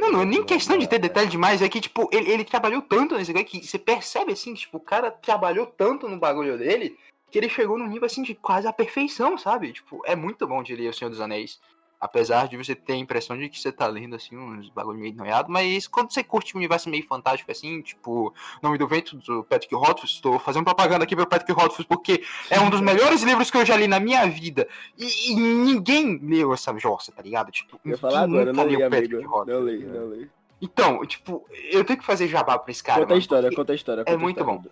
[0.00, 2.80] Não, não é nem questão de ter detalhe demais, é que, tipo, ele, ele trabalhou
[2.80, 6.56] tanto nesse negócio que você percebe, assim, que, tipo, o cara trabalhou tanto no bagulho
[6.56, 6.98] dele
[7.30, 9.72] que ele chegou num nível, assim, de quase a perfeição, sabe?
[9.72, 11.60] Tipo, é muito bom de ler O Senhor dos Anéis.
[12.00, 15.12] Apesar de você ter a impressão de que você tá lendo, assim, uns bagulho meio
[15.16, 19.42] noiado, mas quando você curte um universo meio fantástico, assim, tipo, Nome do Vento, do
[19.42, 23.50] Patrick Rothfuss, tô fazendo propaganda aqui pro Patrick Rothfuss, porque é um dos melhores livros
[23.50, 24.68] que eu já li na minha vida.
[24.96, 27.50] E, e ninguém leu essa jossa, tá ligado?
[27.50, 29.30] Tipo, Eu falar agora, não li, leu Patrick amigo.
[29.30, 29.54] Rothfuss.
[29.56, 30.30] Não li, não li.
[30.62, 33.00] Então, tipo, eu tenho que fazer jabá pra esse cara.
[33.00, 34.04] Conta a mano, história, porque, conta a história.
[34.04, 34.60] conta a muito história.
[34.60, 34.70] bom.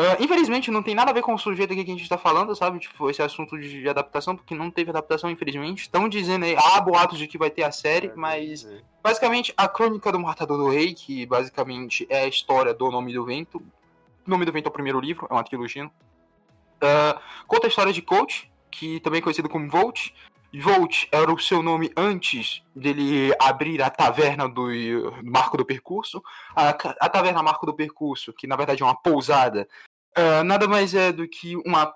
[0.00, 2.16] Ah, infelizmente, não tem nada a ver com o sujeito aqui que a gente tá
[2.16, 2.78] falando, sabe?
[2.78, 5.82] Tipo, esse assunto de, de adaptação, porque não teve adaptação, infelizmente.
[5.82, 8.64] Estão dizendo aí, há boatos de que vai ter a série, mas
[9.02, 13.24] basicamente a Crônica do Matador do Rei, que basicamente é a história do Nome do
[13.24, 13.58] Vento.
[14.24, 15.90] O Nome do Vento é o primeiro livro, é uma trilogia.
[16.80, 20.10] Ah, conta a história de Coach, que também é conhecido como Volt.
[20.54, 24.68] Volt era o seu nome antes dele abrir a taverna do
[25.22, 26.22] Marco do Percurso.
[26.56, 29.68] A, a taverna Marco do Percurso, que na verdade é uma pousada,
[30.18, 31.92] ah, nada mais é do que uma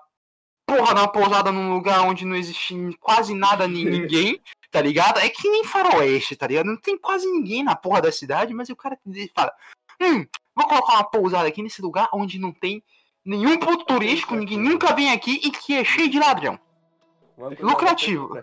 [0.65, 4.39] porra de uma pousada num lugar onde não existe quase nada nem ninguém,
[4.71, 5.19] tá ligado?
[5.19, 6.67] É que nem faroeste, tá ligado?
[6.67, 8.97] Não tem quase ninguém na porra da cidade, mas o cara
[9.35, 9.51] fala,
[10.01, 12.81] hum, vou colocar uma pousada aqui nesse lugar onde não tem
[13.25, 16.59] nenhum ponto turístico, ninguém nunca vem aqui e que é cheio de ladrão.
[17.59, 18.37] Lucrativo.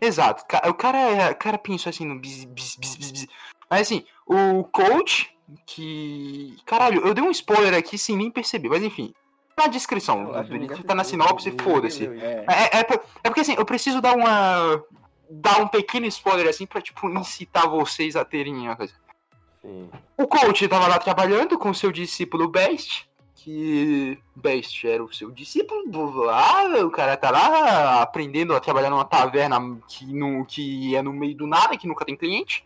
[0.00, 0.44] Exato.
[0.68, 3.26] O cara, é- o cara pensou assim no bis, bis, bis, bis, bis.
[3.68, 5.35] Mas assim, o coach,
[5.66, 6.56] que.
[6.64, 9.12] Caralho, eu dei um spoiler aqui sem nem perceber, mas enfim.
[9.56, 10.32] Na descrição,
[10.76, 12.06] que tá na sinopse, foda-se.
[12.06, 12.44] É.
[12.46, 14.82] É, é, por- é porque assim, eu preciso dar uma.
[15.30, 18.92] dar um pequeno spoiler assim pra, tipo, incitar vocês a terem uma coisa.
[19.62, 19.90] Sim.
[20.18, 26.16] O coach tava lá trabalhando com seu discípulo Best, que Best era o seu discípulo
[26.24, 31.12] lá, o cara tá lá aprendendo a trabalhar numa taverna que, no, que é no
[31.14, 32.62] meio do nada, que nunca tem cliente.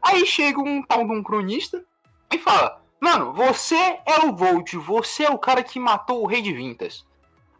[0.00, 1.84] Aí chega um tal de um cronista
[2.32, 6.40] e fala, mano, você é o Volt, você é o cara que matou o rei
[6.40, 7.06] de Vintas.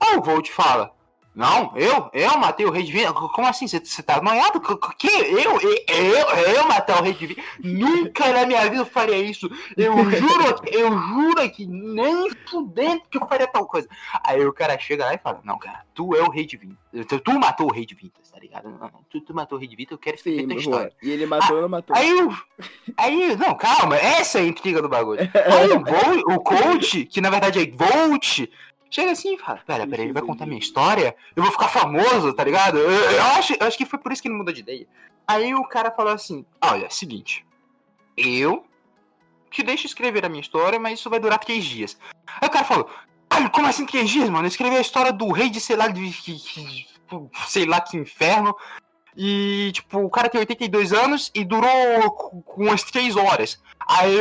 [0.01, 0.95] Aí o Volt fala,
[1.35, 2.11] não, eu?
[2.13, 3.13] Eu matei o rei de Vintas?
[3.13, 3.67] Como assim?
[3.67, 5.09] Você você tá c- Que?
[5.09, 5.59] Eu?
[5.61, 5.77] Eu?
[5.89, 7.45] Eu, eu matar o rei de Vintas?
[7.59, 9.51] Nunca na minha vida eu faria isso.
[9.77, 13.89] Eu juro, eu juro que nem fudendo que eu faria tal coisa.
[14.25, 16.77] Aí o cara chega lá e fala, não, cara, tu é o rei de Vintas.
[17.09, 18.69] Tu, tu matou o rei de Vintas, tá ligado?
[19.09, 20.93] Tu, tu matou o rei de Vintas, eu quero escrever tua história.
[21.03, 21.97] E ele matou ou não matou?
[21.97, 22.37] Aí o.
[22.97, 25.21] Aí, não, calma, essa é a intriga do bagulho.
[25.35, 28.41] Aí o, Vol, o coach, que na verdade é Volt,
[28.93, 31.17] chega assim e fala: Pera, pera, ele vai contar minha história?
[31.35, 32.79] Eu vou ficar famoso, tá ligado?
[32.79, 34.87] Eu, eu acho, eu acho que foi por isso que ele mudou de ideia.
[35.27, 37.45] Aí o cara falou assim: Olha, seguinte,
[38.17, 38.65] eu
[39.51, 41.99] te deixo escrever a minha história, mas isso vai durar três dias.
[42.41, 42.89] Aí o cara falou:
[43.29, 44.45] Caralho, como assim três dias, mano?
[44.45, 46.13] Eu escrevi a história do rei de sei lá, de,
[47.49, 48.55] sei lá que inferno.
[49.17, 53.61] E, tipo, o cara tem 82 anos e durou com umas 3 horas.
[53.87, 54.17] Aí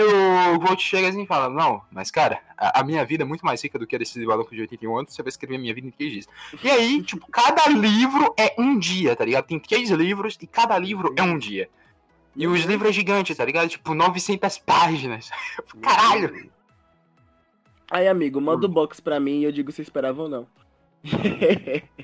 [0.53, 3.45] o Volt chega assim e fala: Não, mas cara, a, a minha vida é muito
[3.45, 5.13] mais rica do que a desse maluco de 81 anos.
[5.13, 6.27] Você vai escrever a minha vida em 3 dias.
[6.61, 9.45] E aí, tipo, cada livro é um dia, tá ligado?
[9.45, 11.69] Tem três livros e cada livro é um dia.
[12.35, 13.69] E os livros é gigante, tá ligado?
[13.69, 15.29] Tipo, 900 páginas.
[15.81, 16.49] Caralho!
[17.89, 20.47] Aí, amigo, manda o box pra mim e eu digo se esperava ou não.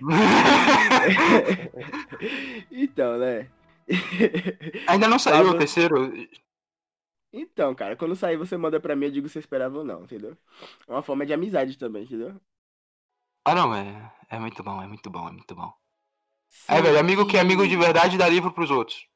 [2.71, 3.49] então, né?
[4.87, 6.11] Ainda não saiu o terceiro.
[7.31, 10.03] Então, cara, quando sair você manda pra mim, eu digo se você esperava ou não,
[10.03, 10.37] entendeu?
[10.87, 12.39] É uma forma de amizade também, entendeu?
[13.45, 15.73] Ah, não, é, é muito bom, é muito bom, é muito bom.
[16.67, 19.07] É, velho, amigo que é amigo de verdade dá livro pros outros.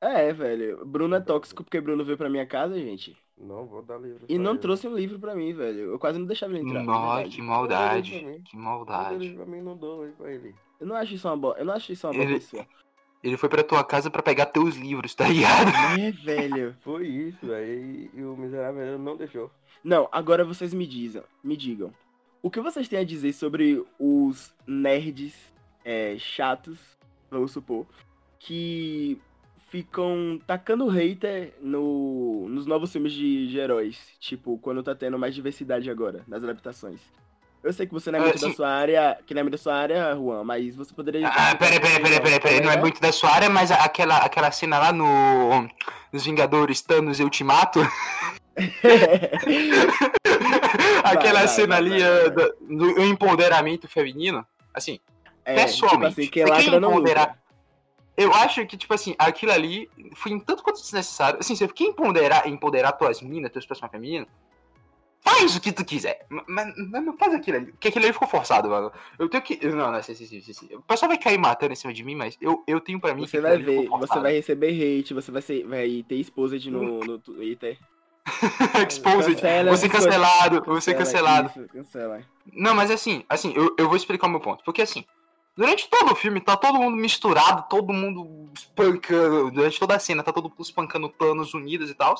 [0.00, 0.84] É, velho.
[0.84, 3.16] Bruno é tóxico porque Bruno veio pra minha casa, gente.
[3.42, 4.24] Não vou dar livro.
[4.28, 4.60] E não ele.
[4.60, 5.80] trouxe um livro pra mim, velho.
[5.90, 6.82] Eu quase não deixava ele entrar.
[6.84, 7.36] Nossa, verdade.
[7.36, 8.10] que maldade.
[8.44, 9.18] Que Não maldade.
[9.18, 10.54] livro pra mim, não dou livro pra ele.
[10.80, 11.54] Eu não acho isso uma boa.
[11.58, 12.66] Eu não acho isso uma boa Ele- pessoa.
[13.22, 15.70] Ele foi pra tua casa pra pegar teus livros, tá ligado?
[16.00, 16.76] É, velho.
[16.80, 17.66] Foi isso, velho.
[17.72, 19.50] E, e o miserável não deixou.
[19.82, 21.92] Não, agora vocês me dizem, me digam.
[22.40, 25.34] O que vocês têm a dizer sobre os nerds
[25.84, 26.78] é, chatos,
[27.30, 27.86] vamos supor,
[28.40, 29.20] que
[29.72, 33.98] ficam tacando hater no, nos novos filmes de, de heróis?
[34.20, 37.00] Tipo, quando tá tendo mais diversidade agora, nas adaptações.
[37.64, 39.52] Eu sei que você não é Ah, muito da sua área, que não é muito
[39.52, 41.26] da sua área, Juan, mas você poderia...
[41.26, 42.60] Ah, peraí, peraí, peraí, peraí, peraí.
[42.60, 45.66] Não é muito da sua área, mas aquela, aquela cena lá no.
[46.12, 47.80] Nos Vingadores Thanos e Ultimato.
[51.02, 52.30] aquela vai, cena vai, ali vai, vai.
[52.30, 52.54] do,
[52.94, 54.46] do empoderamento feminino.
[54.74, 55.00] Assim,
[55.46, 57.38] É, pessoalmente, tipo assim, quem lacra não empoderar-.
[58.16, 61.40] Eu acho que, tipo assim, aquilo ali foi em tanto quanto desnecessário.
[61.40, 64.28] Assim, você quer empoderar, empoderar tuas minas, teus personagens femininos,
[65.22, 66.26] faz o que tu quiser.
[66.28, 67.66] Mas, mas não faz aquilo ali.
[67.72, 68.92] Porque aquilo ali ficou forçado, mano.
[69.18, 69.66] Eu tenho que.
[69.66, 70.74] Não, não, sim, sim, sim, sim.
[70.74, 73.26] O pessoal vai cair matando em cima de mim, mas eu, eu tenho pra mim
[73.26, 77.18] Você vai ver, você vai receber hate, você vai, ser, vai ter exposed no, no
[77.18, 77.78] Twitter.
[78.88, 81.48] Exposed, Cancela você essas cancelado, você Cancela cancelado.
[81.48, 82.22] isso, cancela.
[82.52, 84.62] Não, mas assim, assim, eu, eu vou explicar o meu ponto.
[84.62, 85.04] Porque assim,
[85.56, 90.22] durante todo o filme tá todo mundo misturado, todo mundo espancando, durante toda a cena
[90.22, 92.14] tá todo mundo espancando Thanos unidos e tal.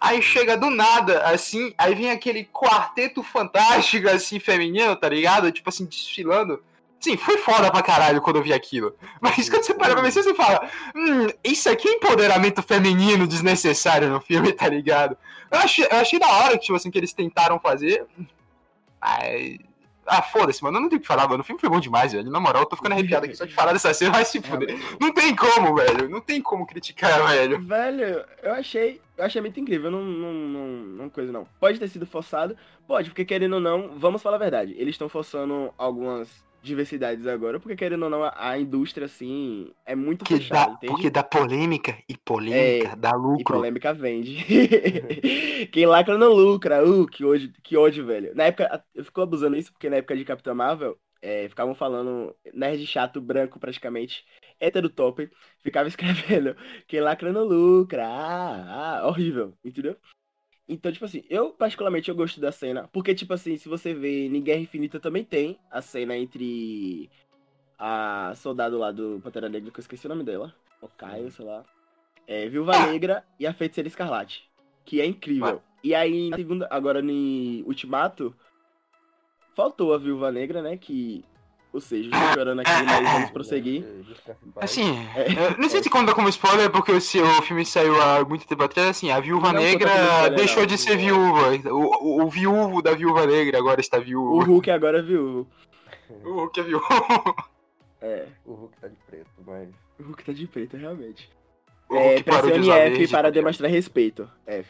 [0.00, 5.52] Aí chega do nada, assim, aí vem aquele quarteto fantástico, assim, feminino, tá ligado?
[5.52, 6.62] Tipo assim, desfilando.
[6.98, 8.94] Sim, foi foda pra caralho quando eu vi aquilo.
[9.20, 14.08] Mas quando você para pra pensar, você fala, hum, isso aqui é empoderamento feminino desnecessário
[14.08, 15.16] no filme, tá ligado?
[15.50, 18.06] Eu achei, eu achei da hora tipo assim, que eles tentaram fazer.
[19.00, 19.58] Ai.
[20.12, 20.78] Ah, foda-se, mano.
[20.78, 21.42] Eu não tenho o que falar, mano.
[21.42, 22.28] O filme foi bom demais, velho.
[22.32, 24.70] Na moral, eu tô ficando arrepiado aqui só de falar dessa cena, vai se fuder.
[24.70, 24.96] Realmente.
[25.00, 26.08] Não tem como, velho.
[26.08, 27.60] Não tem como criticar, velho.
[27.62, 31.46] Velho, eu achei, eu achei muito incrível, não, não, não, não coisa não.
[31.60, 32.56] Pode ter sido forçado,
[32.88, 37.60] pode, porque querendo ou não, vamos falar a verdade, eles estão forçando algumas diversidades agora,
[37.60, 40.86] porque querendo ou não, a, a indústria, assim, é muito Porque fechada, dá, entende?
[40.86, 43.60] porque dá polêmica e polêmica É, dá E lucro.
[43.60, 44.36] polêmica vende.
[45.72, 46.84] Quem lacra não lucra.
[46.86, 48.34] Uh, que ódio, que ódio, velho.
[48.34, 52.34] Na época, eu fico abusando isso porque na época de Capitã Marvel, é, ficavam falando
[52.52, 54.24] nerd chato, branco praticamente,
[54.58, 55.30] hétero top,
[55.62, 56.56] ficava escrevendo
[56.88, 58.06] quem lacra não lucra.
[58.08, 59.96] Ah, ah, horrível, entendeu?
[60.70, 64.26] Então, tipo assim, eu particularmente eu gosto da cena, porque, tipo assim, se você vê
[64.26, 67.10] em Guerra Infinita também tem a cena entre
[67.76, 71.44] a soldado lá do Pantera Negra, que eu esqueci o nome dela, o Caio, sei
[71.44, 71.64] lá,
[72.24, 74.48] é, Viúva Negra e a Feiticeira Escarlate,
[74.84, 75.60] que é incrível.
[75.82, 77.12] E aí, na segunda, agora no
[77.66, 78.32] Ultimato,
[79.56, 81.24] faltou a Viúva Negra, né, que,
[81.72, 83.84] ou seja, estou chorando aqui, mas vamos prosseguir.
[84.56, 85.56] Assim, É.
[85.56, 88.62] não sei se conta como spoiler, porque o, se- o filme saiu há muito tempo
[88.64, 90.66] atrás, assim, a Viúva Não Negra deixou não.
[90.66, 91.50] de ser viúva.
[91.72, 94.42] O, o, o viúvo da Viúva Negra agora está O viúvo.
[94.44, 95.46] Hulk agora é viúvo.
[96.24, 96.84] O Hulk é viúvo.
[98.02, 99.68] É, O Hulk tá de preto, mas.
[99.98, 101.30] o Hulk tá de preto, realmente.
[101.88, 104.28] O É, Hulk de pressione F para demonstrar respeito.
[104.46, 104.68] F.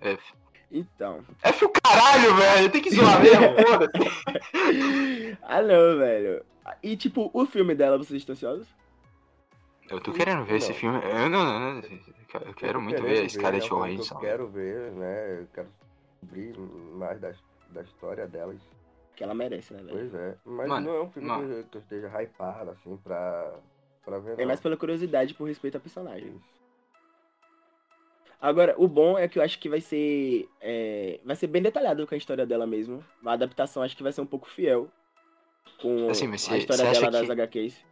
[0.00, 0.22] F.
[0.70, 1.24] Então.
[1.42, 2.70] F o caralho, velho.
[2.70, 5.38] Tem que zoar mesmo, foda-se.
[5.42, 6.44] ah, não, velho.
[6.82, 8.68] E, tipo, o filme dela, vocês estão ansiosos?
[9.88, 10.74] Eu tô querendo ver esse Não.
[10.76, 10.98] filme.
[11.04, 11.82] Eu não, não, não.
[12.46, 14.14] Eu quero tô muito ver a Scarlett é que Johansson.
[14.14, 15.40] Eu quero ver, né?
[15.40, 15.68] Eu quero
[16.22, 16.56] descobrir
[16.96, 17.32] mais da,
[17.70, 18.60] da história delas.
[19.16, 19.98] Que ela merece, né, velho?
[19.98, 20.36] Pois é.
[20.44, 21.48] Mas Mano, não é um filme mano.
[21.48, 23.52] que eu, que eu esteja hypado, assim, pra,
[24.04, 24.34] pra ver.
[24.34, 24.46] É não.
[24.46, 26.28] mais pela curiosidade por respeito à personagem.
[26.28, 26.60] Isso.
[28.40, 30.48] Agora, o bom é que eu acho que vai ser.
[30.60, 33.04] é, vai ser bem detalhado com a história dela mesmo.
[33.24, 34.88] A adaptação acho que vai ser um pouco fiel
[35.80, 37.84] com Assim, mas a você- história você dela das que- HQs.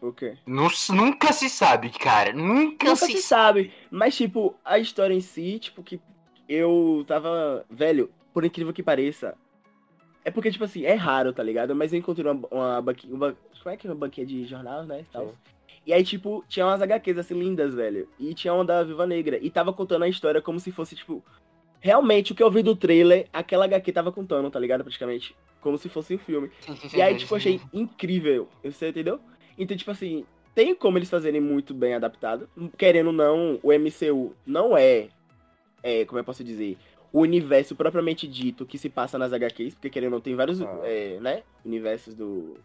[0.00, 0.36] O quê?
[0.46, 2.32] Nu- Nunca se sabe, cara.
[2.32, 3.72] Nunca, Nunca se, se sabe.
[3.90, 6.00] Mas, tipo, a história em si, tipo, que
[6.48, 7.64] eu tava.
[7.70, 9.36] Velho, por incrível que pareça.
[10.24, 11.74] É porque, tipo assim, é raro, tá ligado?
[11.74, 13.14] Mas eu encontrei uma, uma banquinha.
[13.14, 15.04] Uma, como é que é uma banquinha de jornal, né?
[15.12, 15.26] Tal.
[15.26, 15.32] Sim.
[15.86, 18.08] E aí, tipo, tinha umas HQs assim lindas, velho.
[18.18, 19.38] E tinha uma da Viva Negra.
[19.40, 21.22] E tava contando a história como se fosse, tipo.
[21.80, 24.84] Realmente, o que eu vi do trailer, aquela HQ tava contando, tá ligado?
[24.84, 25.34] Praticamente.
[25.60, 26.50] Como se fosse um filme.
[26.94, 28.48] E aí, tipo, achei incrível.
[28.62, 29.18] Você entendeu?
[29.58, 32.48] Então, tipo assim, tem como eles fazerem muito bem adaptado.
[32.78, 35.08] Querendo ou não, o MCU não é,
[35.82, 36.78] é, como eu posso dizer,
[37.12, 40.62] o universo propriamente dito que se passa nas HQs, porque querendo ou não, tem vários,
[40.62, 40.80] Ah.
[40.84, 42.56] é, né, universos do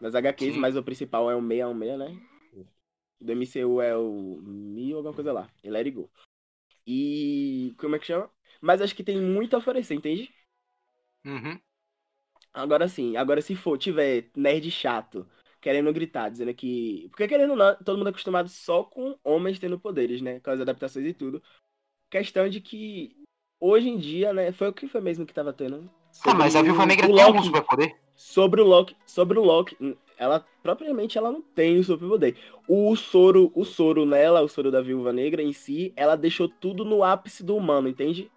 [0.00, 0.60] nas HQs, Sim.
[0.60, 2.16] mas o principal é o 616, né?
[3.20, 6.10] Do MCU é o Mi ou alguma coisa lá, e Let It Go.
[6.86, 7.74] E.
[7.78, 8.30] Como é que chama?
[8.60, 10.32] Mas acho que tem muito a oferecer, entende?
[11.24, 11.58] Uhum.
[12.52, 15.28] Agora sim, agora se for, tiver nerd chato,
[15.60, 17.08] querendo gritar, dizendo que.
[17.10, 20.40] Porque querendo ou não, todo mundo é acostumado só com homens tendo poderes, né?
[20.40, 21.42] Com as adaptações e tudo.
[22.10, 23.16] Questão de que
[23.60, 24.52] hoje em dia, né?
[24.52, 25.90] Foi o que foi mesmo que tava tendo.
[26.24, 27.94] Ah, mas a Viúva o- Negra tem algum superpoder?
[28.14, 29.76] Sobre o Loki, sobre o Loki,
[30.18, 32.36] ela propriamente ela não tem o superpoder.
[32.68, 36.84] O soro, o soro nela, o soro da Viúva Negra em si, ela deixou tudo
[36.84, 38.30] no ápice do humano, entende?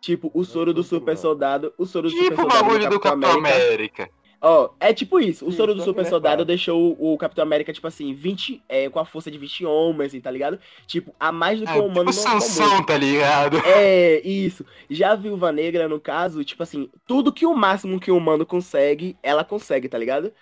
[0.00, 2.64] Tipo, o soro do soro do super soldado, o soro do super Tipo o soldado
[2.64, 4.10] bagulho do Capitão América.
[4.40, 5.46] Ó, é tipo isso.
[5.46, 8.62] O soro do que super é soldado deixou o, o Capitão América, tipo assim, 20,
[8.68, 10.58] é, com a força de 20 homens, assim, tá ligado?
[10.86, 12.22] Tipo, a mais do que É, um humano tipo.
[12.22, 13.58] Sansão, tá ligado?
[13.64, 14.64] É, isso.
[14.90, 18.44] Já a Viúva Negra, no caso, tipo assim, tudo que o máximo que o humano
[18.44, 20.32] consegue, ela consegue, tá ligado?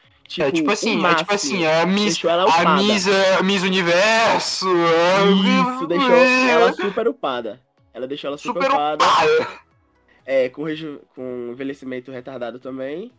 [0.40, 1.18] é tipo o assim, é máximo.
[1.18, 2.82] tipo assim, a Miss, a upada.
[2.82, 4.66] Miss, a Miss Universo.
[4.66, 7.60] a- Isso, deixou ela super upada.
[7.92, 9.04] Ela deixou ela super, super upada.
[9.04, 9.48] opada.
[10.26, 10.64] É, com,
[11.14, 13.12] com envelhecimento retardado também.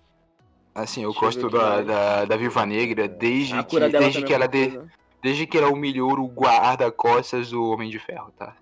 [0.76, 4.36] Assim, eu Deixa gosto da, da, da Viúva Negra desde que, desde também que é
[4.36, 4.92] ela de, coisa.
[5.24, 8.54] desde que ela humilhou o guarda-costas do Homem de Ferro, tá?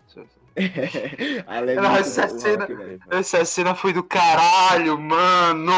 [1.81, 2.67] Nossa, disso, o cena-.
[3.09, 5.73] Essa cena foi do caralho, mano!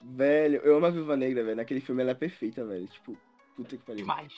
[0.00, 1.56] Velho, eu amo a Viúva Negra, velho.
[1.56, 2.86] Naquele filme ela é perfeita, velho.
[2.86, 3.14] Tipo,
[3.54, 4.00] puta que pariu.
[4.02, 4.32] Demais.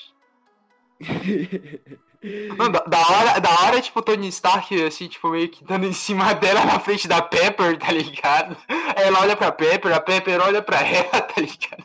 [2.57, 5.87] Mano, da, da hora, da hora, tipo, o Tony Stark, assim, tipo, meio que dando
[5.87, 8.57] em cima dela na frente da Pepper, tá ligado?
[8.69, 11.85] Aí ela olha pra Pepper, a Pepper olha pra ela, tá ligado?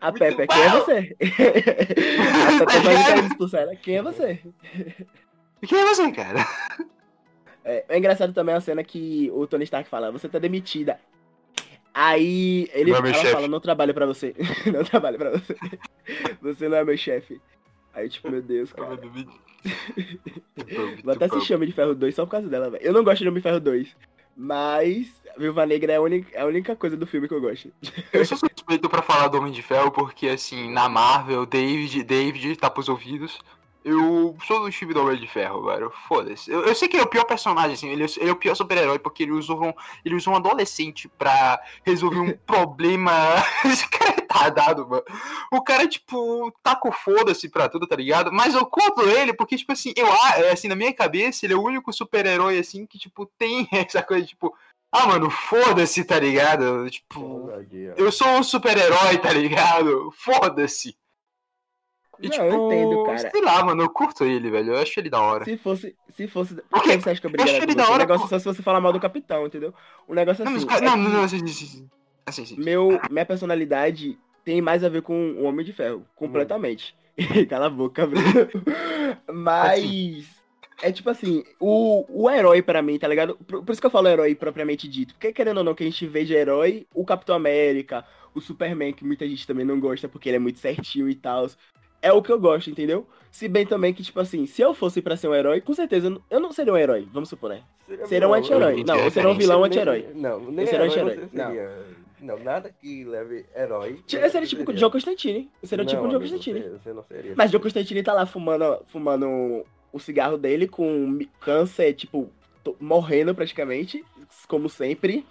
[0.00, 1.16] A Pepper, quem é você?
[2.62, 3.76] a Pepper vai querer expulsar ela.
[3.76, 4.40] Quem é você?
[5.66, 6.46] Quem é você, cara?
[7.64, 10.98] É, é engraçado também a cena que o Tony Stark fala, você tá demitida.
[11.94, 14.34] Aí ele Não é fala, não trabalho pra você.
[14.72, 15.56] não trabalho pra você.
[16.40, 17.40] Você não é meu chefe.
[17.98, 18.96] Aí, tipo, meu Deus, cara.
[21.02, 22.84] Vou até assistir Homem de Ferro 2 só por causa dela, velho.
[22.84, 23.88] Eu não gosto de Homem de Ferro 2.
[24.36, 27.72] Mas Viúva Negra é a, única, é a única coisa do filme que eu gosto.
[28.12, 32.56] Eu sou suspeito pra falar do Homem de Ferro porque, assim, na Marvel, David, David
[32.56, 33.36] tá pros ouvidos.
[33.88, 35.90] Eu sou do time do Homem de Ferro, velho.
[36.06, 36.50] Foda-se.
[36.50, 37.88] Eu, eu sei que ele é o pior personagem, assim.
[37.88, 39.72] Ele, é- ele é o pior super-herói porque ele usou, um,
[40.04, 43.12] ele usou um adolescente pra resolver um problema.
[43.64, 45.02] Esse cara é retardado, mano.
[45.52, 48.32] O cara, tipo, tá com foda-se pra tudo, tá ligado?
[48.32, 51.56] Mas eu compro ele porque, tipo assim, eu, a- assim, na minha cabeça, ele é
[51.56, 54.54] o único super-herói, assim, que, tipo, tem essa coisa, tipo.
[54.90, 56.88] Ah, mano, foda-se, tá ligado?
[56.90, 57.92] Tipo, Ousadia.
[57.98, 60.10] eu sou um super-herói, tá ligado?
[60.16, 60.96] Foda-se.
[62.20, 63.18] E, Não, eu entendo, cara.
[63.18, 64.72] Sei lá, mano, eu curto ele, velho.
[64.72, 65.44] Eu acho ele da hora.
[65.44, 65.96] Se fosse.
[66.16, 66.54] Se fosse.
[66.68, 67.90] Por que você acha que eu Eu acho brigaria ele da você?
[67.90, 69.72] O hora, negócio é só se você falar mal do capitão, entendeu?
[70.06, 70.66] O negócio é Não, assim.
[70.66, 71.90] mas, cara, é não, não, não, assim, sim, sim, sim.
[72.26, 72.56] Assim, sim.
[72.58, 76.04] Meu, minha personalidade tem mais a ver com o Homem de Ferro.
[76.16, 76.94] Completamente.
[77.48, 78.24] Cala a boca, Bruno.
[79.32, 80.38] Mas.
[80.80, 83.36] É tipo assim, o, o herói pra mim, tá ligado?
[83.36, 85.12] Por, por isso que eu falo herói propriamente dito.
[85.14, 88.92] Porque querendo ou não, que a gente vê de herói, o Capitão América, o Superman,
[88.92, 91.48] que muita gente também não gosta porque ele é muito certinho e tal.
[92.00, 93.06] É o que eu gosto, entendeu?
[93.30, 96.06] Se bem também que, tipo assim, se eu fosse pra ser um herói, com certeza
[96.06, 97.62] eu não- eu não seria um herói, vamos supor, né?
[98.06, 98.80] Seria um vilão, anti-herói.
[98.80, 100.06] eu Não, eu seria um vilão anti-herói.
[100.14, 101.86] Não, nem seria herói anti-herói, seria.
[102.20, 102.38] Não.
[102.38, 104.00] nada que leve herói.
[104.12, 105.50] Eu seria tipo o Joe Constantine.
[105.62, 106.60] Eu seria tipo um Joe amigo, Constantine.
[106.60, 107.34] Você, você não seria.
[107.36, 112.30] Mas Joe Constantine tá lá fumando, fumando o cigarro dele com câncer, tipo,
[112.80, 114.04] morrendo praticamente,
[114.48, 115.24] como sempre.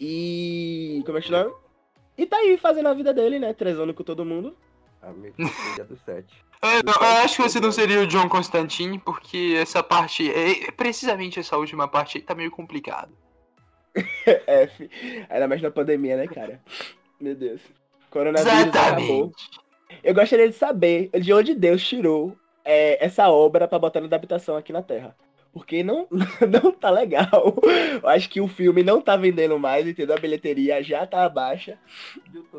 [0.00, 1.02] E.
[1.06, 1.52] Como é que chama?
[2.18, 3.52] E tá aí fazendo a vida dele, né?
[3.52, 4.56] Trezando com todo mundo.
[5.12, 6.26] Do 7.
[6.62, 11.38] Eu, eu acho que você não seria o John Constantine, porque essa parte, é- precisamente
[11.38, 13.12] essa última parte aí tá meio complicada.
[14.46, 14.90] F.
[15.28, 16.60] Ainda mais na pandemia, né, cara?
[17.20, 17.60] Meu Deus.
[18.10, 18.68] Coronavírus acabou.
[18.68, 19.50] Exatamente.
[20.02, 24.56] Eu gostaria de saber de onde Deus tirou é, essa obra pra botar na adaptação
[24.56, 25.16] aqui na Terra.
[25.56, 26.06] Porque não,
[26.52, 27.56] não tá legal.
[28.02, 30.14] Eu acho que o filme não tá vendendo mais, entendeu?
[30.14, 31.78] A bilheteria já tá baixa.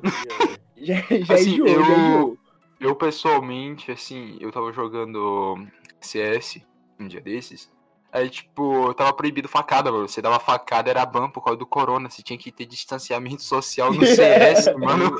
[0.76, 2.38] Já, já Assim, enjoou, eu- já enjoou.
[2.80, 5.68] Eu pessoalmente, assim, eu tava jogando
[6.02, 6.64] CS
[7.00, 7.72] um dia desses.
[8.12, 10.08] Aí, tipo, tava proibido facada, mano.
[10.08, 12.10] Você dava facada, era ban por causa do corona.
[12.10, 15.16] Você tinha que ter distanciamento social no CS, mano.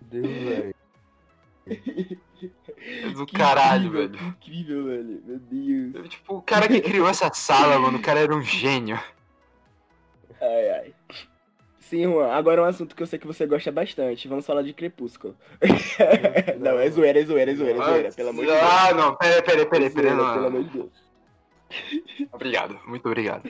[0.00, 0.74] Deus, velho.
[2.78, 4.28] É do Que caralho, incrível, velho.
[4.28, 5.22] Incrível, velho.
[5.24, 6.08] Meu Deus.
[6.08, 8.98] Tipo, o cara que criou essa sala, mano, o cara era um gênio.
[10.40, 10.94] Ai, ai.
[11.78, 12.32] Sim, Juan.
[12.32, 14.26] Agora um assunto que eu sei que você gosta bastante.
[14.26, 15.36] Vamos falar de Crepúsculo.
[16.58, 18.12] não, é zoeira, é zoeira, é zoeira, é zoeira.
[18.12, 18.62] Pelo amor de Deus.
[18.62, 20.14] Ah, não, peraí, peraí, peraí, É peraí.
[20.14, 20.46] não, Pelo não.
[20.48, 21.06] amor de Deus.
[22.32, 23.48] Obrigado, muito obrigado.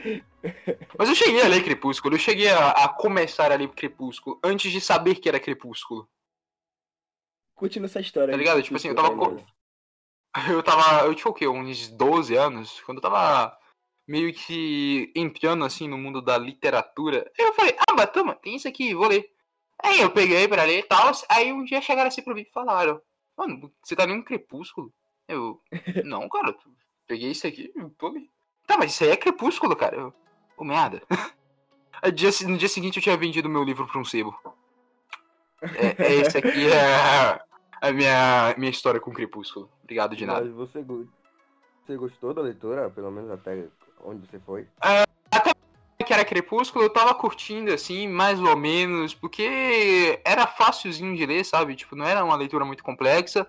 [0.97, 4.71] Mas eu cheguei a ler Crepúsculo, eu cheguei a, a começar a ler Crepúsculo antes
[4.71, 6.07] de saber que era Crepúsculo.
[7.57, 8.31] Curtindo essa história.
[8.31, 8.61] Tá de ligado?
[8.63, 9.09] Tipo assim, eu tava.
[9.09, 9.57] Crepúsculo, co-
[10.53, 11.05] eu tava.
[11.05, 11.47] Eu tinha o quê?
[11.47, 12.79] Uns 12 anos?
[12.81, 13.57] Quando eu tava
[14.07, 17.29] meio que entrando assim no mundo da literatura.
[17.37, 19.29] Eu falei, ah, mas toma, tem isso aqui, vou ler.
[19.83, 21.11] Aí eu peguei pra ler e tal.
[21.29, 23.01] Aí um dia chegaram assim pra mim e falaram,
[23.37, 24.93] mano, você tá lendo Crepúsculo?
[25.27, 25.61] Eu,
[26.05, 26.55] não, cara,
[27.05, 28.29] peguei isso aqui, tô lendo.
[28.65, 29.97] Tá, mas isso aí é Crepúsculo, cara.
[29.97, 30.13] Eu,
[30.55, 31.01] ô, merda.
[32.03, 34.39] No dia seguinte eu tinha vendido meu livro pra um sebo.
[35.61, 37.41] É, é esse aqui é
[37.81, 39.69] a minha, minha história com Crepúsculo.
[39.83, 40.45] Obrigado de nada.
[40.45, 43.67] Mas você, você gostou da leitura, pelo menos até
[44.03, 44.67] onde você foi?
[45.31, 45.51] até
[46.07, 51.43] que era Crepúsculo, eu tava curtindo, assim, mais ou menos, porque era fácilzinho de ler,
[51.43, 51.75] sabe?
[51.75, 53.45] Tipo, não era uma leitura muito complexa.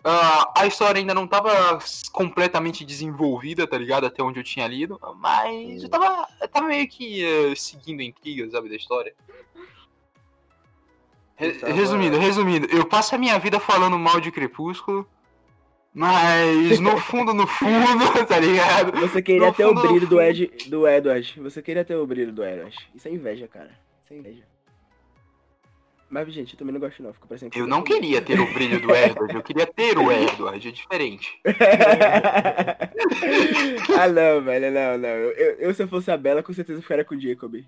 [0.00, 1.78] Uh, a história ainda não tava
[2.10, 4.06] completamente desenvolvida, tá ligado?
[4.06, 8.04] Até onde eu tinha lido, mas eu tava, eu tava meio que uh, seguindo a
[8.04, 9.14] intriga, sabe, da história.
[11.58, 11.72] Tava...
[11.72, 15.08] Resumindo, resumindo, eu passo a minha vida falando mal de Crepúsculo,
[15.92, 18.92] mas no fundo, no fundo, tá ligado?
[19.00, 21.40] Você queria no ter fundo, o brilho do, Ed, do Edward.
[21.40, 22.76] Você queria ter o brilho do Edward.
[22.94, 23.70] Isso é inveja, cara.
[24.04, 24.44] Isso é inveja.
[26.10, 28.80] Mas, gente, eu também não gosto não, fico parecendo Eu não queria ter o brilho
[28.80, 31.40] do Edward, eu queria ter o Edward, é diferente.
[33.96, 35.08] ah, não, velho, não, não.
[35.08, 37.64] Eu, eu, se eu fosse a Bela, com certeza ficaria com o Jacob.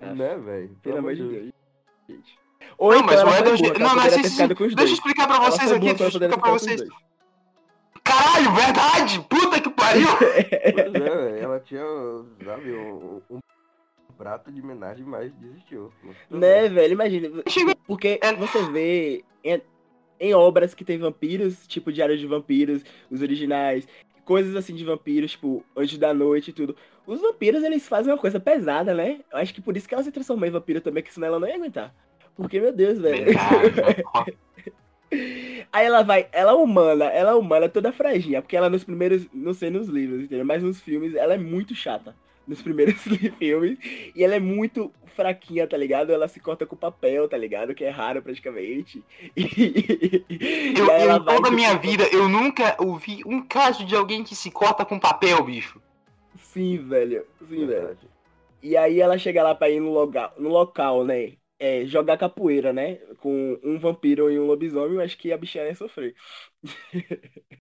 [0.00, 0.78] Ah, né, velho?
[0.80, 1.52] Pelo amor de Deus.
[2.08, 2.41] Gente.
[2.78, 3.62] Ou não, então mas o Edward...
[3.62, 6.82] Boa, não, não, assim, deixa eu explicar pra vocês aqui, deixa eu explicar pra vocês.
[8.02, 9.20] Caralho, verdade!
[9.28, 10.08] Puta que pariu!
[10.18, 11.84] pois é, ela tinha,
[12.44, 13.40] sabe, um, um
[14.18, 15.92] prato de homenagem, mas desistiu.
[16.30, 16.92] Né, velho?
[16.92, 17.42] Imagina.
[17.86, 18.32] Porque é.
[18.34, 19.60] você vê em,
[20.18, 23.86] em, obras que tem vampiros, tipo Diário de Vampiros, os originais,
[24.24, 26.76] coisas assim de vampiros, tipo Antes da Noite e tudo.
[27.06, 29.20] Os vampiros, eles fazem uma coisa pesada, né?
[29.32, 31.40] Eu acho que por isso que ela se transformou em vampiro também, que senão ela
[31.40, 31.94] não ia aguentar.
[32.36, 33.26] Porque, meu Deus, velho.
[35.72, 39.26] Aí ela vai, ela é humana, ela é humana toda fraginha, porque ela nos primeiros,
[39.32, 40.44] não sei nos livros, entendeu?
[40.44, 42.14] Mas nos filmes ela é muito chata
[42.46, 43.00] nos primeiros
[43.38, 43.78] filmes.
[44.14, 46.12] E ela é muito fraquinha, tá ligado?
[46.12, 47.74] Ela se corta com papel, tá ligado?
[47.74, 49.02] Que é raro praticamente.
[49.36, 54.34] E, eu, em toda a minha vida, eu nunca ouvi um caso de alguém que
[54.34, 55.80] se corta com papel, bicho.
[56.36, 57.24] Sim, velho.
[57.48, 57.96] Sim, velho.
[58.62, 61.32] E aí ela chega lá pra ir no local, no local né?
[61.64, 62.96] É, jogar capoeira, né?
[63.20, 66.12] Com um vampiro e um lobisomem, acho que a bichinha ia sofrer.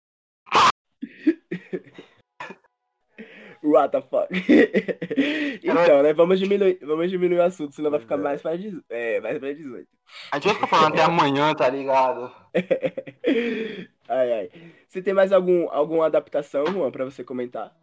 [3.60, 4.28] What the fuck?
[5.64, 6.12] então, né?
[6.12, 8.18] Vamos diminuir, vamos diminuir o assunto, senão vai ficar é.
[8.18, 8.56] mais para
[8.88, 9.88] é, mais pra 18.
[10.30, 12.32] A gente vai ficar falando até amanhã, tá ligado?
[14.08, 14.50] ai, ai.
[14.88, 17.76] Você tem mais algum, alguma adaptação, Juan, pra você comentar?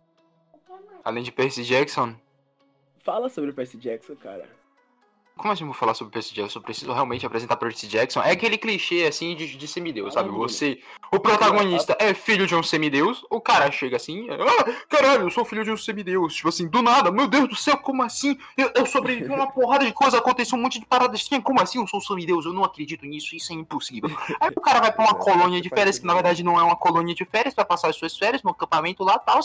[1.04, 2.16] Além de Percy Jackson?
[3.04, 4.48] Fala sobre o Percy Jackson, cara.
[5.38, 6.60] Como assim eu vou falar sobre Percy Jackson?
[6.60, 8.22] Eu preciso realmente apresentar Percy Jackson.
[8.22, 10.30] É aquele clichê, assim, de, de semideus, sabe?
[10.30, 10.80] Você,
[11.12, 15.44] o protagonista é filho de um semideus, o cara chega assim, ah, caralho, eu sou
[15.44, 16.36] filho de um semideus.
[16.36, 18.38] Tipo assim, do nada, meu Deus do céu, como assim?
[18.56, 21.80] Eu, eu sobrevivi uma porrada de coisa, aconteceu um monte de paradas assim, como assim
[21.80, 22.46] eu sou um semideus?
[22.46, 24.10] Eu não acredito nisso, isso é impossível.
[24.40, 26.78] Aí o cara vai pra uma colônia de férias, que na verdade não é uma
[26.78, 29.40] colônia de férias, pra passar as suas férias no acampamento lá e tal.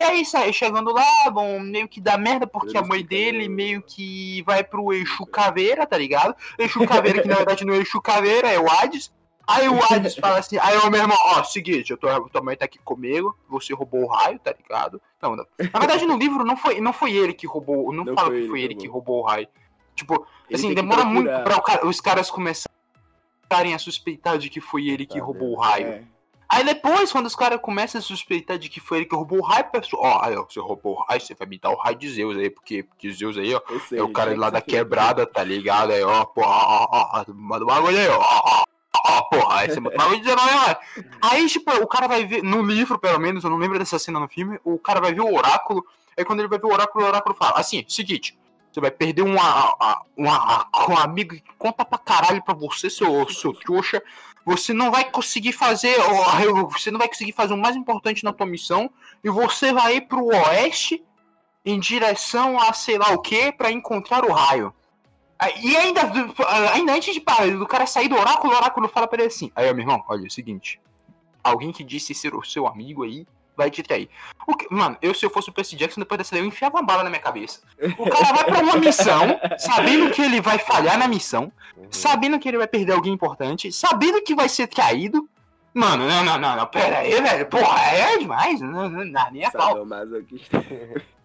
[0.00, 3.82] É isso aí, chegando lá, bom, meio que dá merda, porque a mãe dele meio
[3.82, 6.34] que vai pro eixo Caveira, tá ligado?
[6.58, 9.12] Eixo Caveira, que na verdade não é Eixo Caveira, é o Hades.
[9.46, 12.54] Aí o Hades fala assim, aí o meu irmão, ó, seguinte, eu tô, tua mãe
[12.54, 15.00] tá aqui comigo, você roubou o raio, tá ligado?
[15.22, 15.46] Não, não.
[15.72, 18.42] Na verdade, no livro não foi, não foi ele que roubou, não, não fala foi
[18.42, 19.48] que foi ele, ele que roubou o raio.
[19.94, 25.06] Tipo, ele assim, demora muito pra os caras começarem a suspeitar de que foi ele
[25.06, 26.06] que tá roubou o raio.
[26.50, 29.42] Aí depois, quando os caras começam a suspeitar de que foi ele que roubou o
[29.42, 31.96] raio, pessoal, ó, aí, ó, você roubou o raio, você vai me dar o raio
[31.96, 35.26] de Zeus aí, porque, porque Zeus aí, ó, sei, é o cara lá da quebrada,
[35.26, 35.92] tá ligado?
[35.92, 39.68] Aí, ó, porra, ó, ó, ó, manda o bagulho aí, ó, ó, ó, porra, aí
[39.68, 40.76] você manda o bagulho de 19
[41.20, 44.18] Aí, tipo, o cara vai ver, no livro, pelo menos, eu não lembro dessa cena
[44.18, 45.84] no filme, o cara vai ver o oráculo,
[46.16, 48.38] aí quando ele vai ver o oráculo, o oráculo fala, assim, seguinte,
[48.72, 53.28] você vai perder uma, uma, uma, um amigo que conta pra caralho pra você, seu,
[53.28, 54.02] seu trouxa.
[54.48, 55.94] Você não vai conseguir fazer.
[56.72, 58.90] Você não vai conseguir fazer o mais importante na tua missão.
[59.22, 61.04] E você vai ir pro oeste
[61.64, 64.72] em direção a sei lá o que para encontrar o raio.
[65.62, 66.00] E ainda,
[66.72, 67.20] ainda antes de
[67.58, 70.24] do cara sair do oráculo, o oráculo fala pra ele assim: Aí, meu irmão, olha,
[70.24, 70.80] é o seguinte.
[71.44, 73.26] Alguém que disse ser o seu amigo aí
[73.58, 74.08] vai te trair.
[74.46, 76.76] O que, mano, eu se eu fosse o Percy Jackson, depois dessa daí, eu enfiava
[76.76, 77.60] uma bala na minha cabeça.
[77.98, 81.88] O cara vai pra uma missão, sabendo que ele vai falhar na missão, uhum.
[81.90, 85.28] sabendo que ele vai perder alguém importante, sabendo que vai ser traído.
[85.74, 87.46] Mano, não, não, não, não, pera aí, velho.
[87.46, 88.60] Porra, é demais.
[88.60, 89.84] Não, não, não, nem é pau.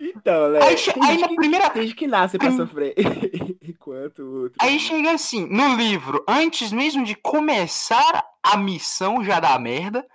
[0.00, 0.60] Então, né?
[0.62, 1.70] Aí, aí na que- primeira.
[1.70, 2.94] Tem gente que nasce pra Prim- sofrer.
[3.62, 4.56] Enquanto o outro.
[4.60, 10.06] Aí chega assim, no livro, antes mesmo de começar a missão já dá merda.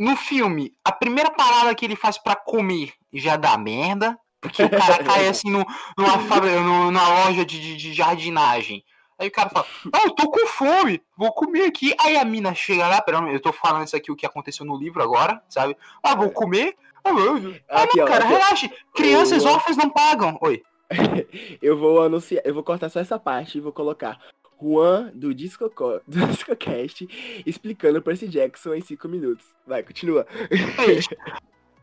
[0.00, 4.18] No filme, a primeira parada que ele faz pra comer já dá merda.
[4.40, 5.62] Porque o cara cai assim no,
[5.98, 8.82] numa fábrica, numa loja de, de- de jardinagem.
[9.18, 11.94] Aí o cara fala, ah, eu tô com fome, vou comer aqui.
[12.00, 14.78] Aí a mina chega lá, pera, eu tô falando isso aqui, o que aconteceu no
[14.78, 15.76] livro agora, sabe?
[16.02, 16.74] Ah, vou comer.
[17.04, 18.70] Ah, não, Aqui, não, ó, cara, aqui, relaxa.
[18.94, 20.38] Crianças órfãs não pagam.
[20.40, 20.62] Oi.
[21.60, 24.18] Eu vou anunciar, eu vou cortar só essa parte e vou colocar
[24.60, 29.44] Juan do Disco Co- do DiscoCast explicando Percy Jackson em 5 minutos.
[29.66, 30.26] Vai, continua.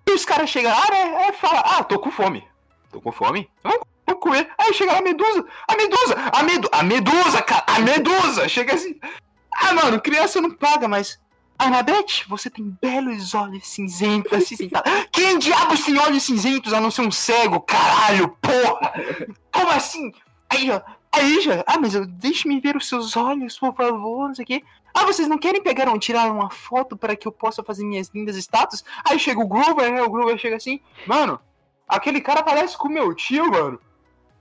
[0.05, 1.27] E os caras chegam lá, né?
[1.27, 2.43] É, fala, ah, tô com fome.
[2.91, 3.49] Tô com fome?
[3.63, 4.49] Vamos, vamos comer.
[4.57, 5.45] Aí chega lá a medusa.
[5.67, 6.15] A medusa!
[6.33, 7.63] A, medu a medusa, cara!
[7.67, 8.47] A medusa!
[8.47, 8.97] Chega assim.
[9.53, 11.19] Ah, mano, criança não paga, mas.
[11.59, 14.91] Anabete, você tem belos olhos cinzentos, acinzentados.
[15.11, 18.93] Quem diabos tem olhos cinzentos a não ser um cego, caralho, porra?
[19.51, 20.11] Como assim?
[20.49, 20.79] Aí, ó.
[21.17, 21.63] Aí já.
[21.67, 24.63] Ah, mas eu- deixe-me ver os seus olhos, por favor, não sei o quê.
[24.93, 28.09] Ah, vocês não querem pegar um, tirar uma foto para que eu possa fazer minhas
[28.13, 28.83] lindas estátuas?
[29.07, 30.01] Aí chega o Groover, né?
[30.01, 31.39] O Groover chega assim, mano,
[31.87, 33.79] aquele cara parece com o meu tio, mano.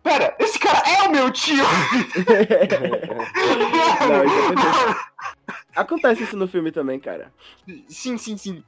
[0.03, 1.65] Pera, esse cara é o meu tio!
[4.09, 5.07] Não, isso acontece.
[5.75, 7.33] Acontece isso no filme também, cara.
[7.89, 8.65] sim, sim, sim.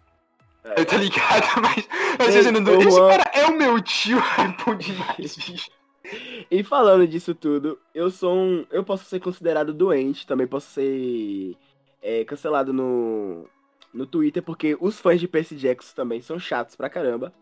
[0.65, 0.81] É.
[0.81, 1.89] Eu tô ligado, mas.
[2.19, 3.09] mas Ei, dizendo, esse Juan.
[3.09, 4.19] cara é o meu tio.
[4.39, 5.71] É bom demais, bicho.
[6.51, 8.67] E falando disso tudo, eu sou um.
[8.71, 11.57] Eu posso ser considerado doente, também posso ser
[12.03, 13.49] é, cancelado no,
[13.93, 17.33] no Twitter, porque os fãs de Percy Jackson também são chatos pra caramba.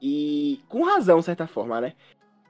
[0.00, 1.94] E com razão, de certa forma, né?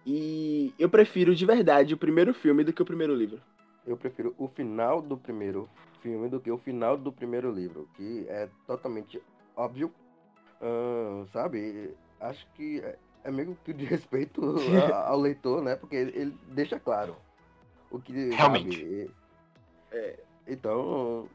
[0.04, 3.40] E eu prefiro de verdade o primeiro filme do que o primeiro livro.
[3.86, 5.68] Eu prefiro o final do primeiro
[6.00, 9.20] filme do que o final do primeiro livro, que é totalmente
[9.56, 9.92] óbvio,
[10.60, 11.94] ahn, sabe?
[12.20, 12.82] Acho que
[13.26, 14.40] é- é meio que de respeito
[14.94, 15.76] a- ao leitor, né?
[15.76, 17.16] Porque ele ele deixa claro
[17.90, 18.76] o que Realmente.
[18.76, 19.10] sabe?
[19.92, 20.18] É,
[20.48, 21.28] então,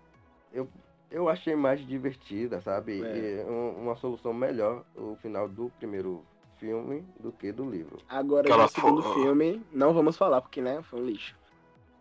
[0.53, 0.67] eu,
[1.09, 3.01] eu achei mais divertida, sabe?
[3.03, 3.43] É.
[3.45, 6.23] E um- uma solução melhor o final do primeiro
[6.57, 7.97] filme do que do livro.
[8.07, 11.35] Agora, Cara, no segundo filme, não vamos falar, porque, né, foi um lixo.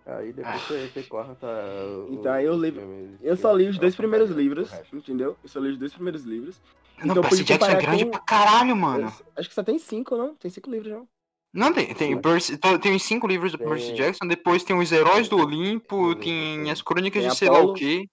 [0.05, 0.59] Aí depois Ah.
[0.59, 1.47] você, você corta.
[1.47, 5.36] o- Então, aí eu li- Eu só li os são dois primeiros livros, entendeu?
[5.43, 6.61] Eu só li os dois primeiros livros.
[7.05, 9.07] Não, Então, Percy Jackson é grande com- pra caralho, mano.
[9.37, 10.35] Acho que só tem cinco, não?
[10.35, 11.09] Tem cinco livros, não?
[11.53, 12.21] Não, tem, tem.
[12.21, 16.15] Percy- tem os cinco livros do Tem- Percy Jackson, depois tem os Heróis do Olimpo,
[16.15, 18.07] Tem- tem as Crônicas tem de sei lá o quê.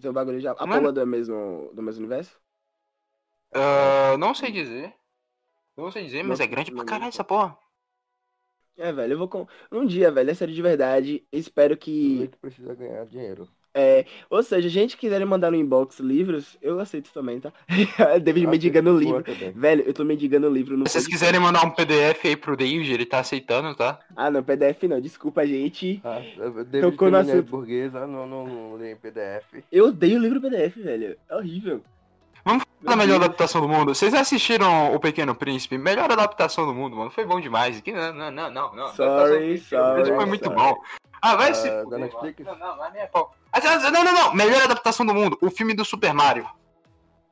[0.00, 0.54] Tem um bagulho já.
[0.54, 0.72] Mano.
[0.72, 2.36] Apolo é do mesmo, do mesmo universo?
[3.54, 4.92] Ah, não sei dizer.
[5.76, 7.56] Não sei dizer, mas Não- é grande pra não- caralho essa porra.
[8.76, 9.46] É, velho, eu vou com.
[9.70, 11.24] Um dia, velho, é sério de verdade.
[11.30, 12.18] Espero O que.
[12.18, 13.48] leitor precisa ganhar dinheiro.
[13.74, 17.52] É, ou seja, gente quiserem mandar no inbox livros, eu aceito também, tá?
[18.22, 19.22] David mendigando sua livro.
[19.24, 19.50] também.
[19.50, 20.86] Velho, eu tô mendigando livro no.
[20.86, 23.98] Se vocês quiserem mandar um PDF aí pro David, ele tá aceitando, tá?
[24.14, 26.00] Ah, não, PDF não, desculpa, gente.
[26.04, 26.64] Ah, Tocou
[27.10, 27.42] Terminator assunto.
[27.50, 29.64] burguesa, não, não, não em PDF.
[29.72, 31.16] Eu odeio livro PDF, velho.
[31.28, 31.82] É horrível.
[32.44, 33.94] Vamos Meu A melhor adaptação do mundo.
[33.94, 35.78] Vocês assistiram O Pequeno Príncipe?
[35.78, 37.10] Melhor adaptação do mundo, mano.
[37.10, 37.80] Foi bom demais.
[37.80, 38.74] Que- Não, não, não, não.
[38.76, 38.88] não.
[38.94, 40.56] Sorry, sorry, foi muito sorry.
[40.58, 40.76] bom.
[41.22, 41.82] Ah, vai Ah, se da.
[41.84, 41.98] Não,
[42.58, 43.10] não, não, é
[43.54, 44.34] Ah, Não, não, não, não.
[44.34, 45.38] Melhor adaptação do mundo.
[45.40, 46.46] O filme do Super Mario.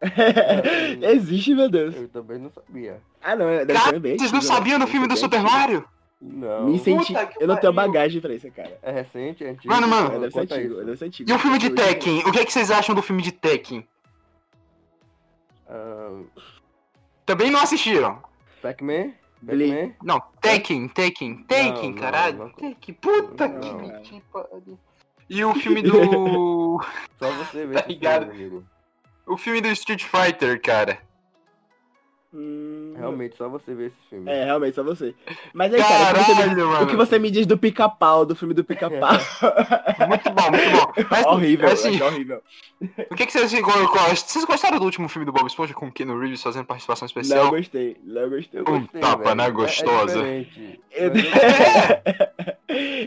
[1.02, 1.94] Existe, meu Deus.
[1.94, 3.00] Eu também não sabia.
[3.20, 4.46] Ah, não, deve Cara, bem vocês não né?
[4.46, 5.42] sabiam do filme do Super.
[5.42, 5.84] Mario?
[6.20, 6.66] Não.
[6.66, 7.12] Me senti.
[7.40, 8.78] Eu não tenho bagagem pra isso, cara.
[8.82, 9.72] É recente, é antigo.
[9.72, 10.14] Mano, mano.
[10.14, 10.84] É, deve ser antigo, isso.
[10.84, 11.30] deve ser antigo.
[11.30, 12.18] E o filme de Tekken?
[12.20, 13.86] O que, é que vocês acham do filme de Tekken?
[15.68, 16.20] Ah,
[17.26, 18.22] Também não assistiram?
[18.60, 19.12] Pac-Man?
[20.04, 22.38] Não, Tekken, Tekken, Tekken, caralho.
[22.38, 22.50] não.
[22.50, 24.78] Tekken, puta Não, que que pariu.
[25.28, 26.80] E o filme do.
[27.18, 28.30] Só você vê Tá ligado?
[28.30, 28.64] amigo.
[29.26, 30.98] o filme do Street Fighter, cara.
[32.34, 34.30] Hum, Realmente, só você vê esse filme.
[34.30, 35.14] É, realmente, só você.
[35.52, 37.58] Mas aí, cara, o que você me diz- Caralho, o que você me diz do
[37.58, 39.12] pica-pau, do filme do pica-pau?
[40.08, 40.92] Muito bom, muito bom.
[41.10, 42.42] Mas, horrível, assim, acho horrível.
[43.10, 46.18] o que, que vocês, vocês gostaram do último filme do Bob Esponja com o Keanu
[46.18, 47.50] Reeves fazendo participação Não especial?
[47.50, 48.60] gostei, não gostei.
[48.60, 49.34] Eu Um gostei, tapa velho.
[49.34, 50.14] na É- é gostosa.
[50.14, 50.80] diferente.
[50.90, 51.30] Eu, de-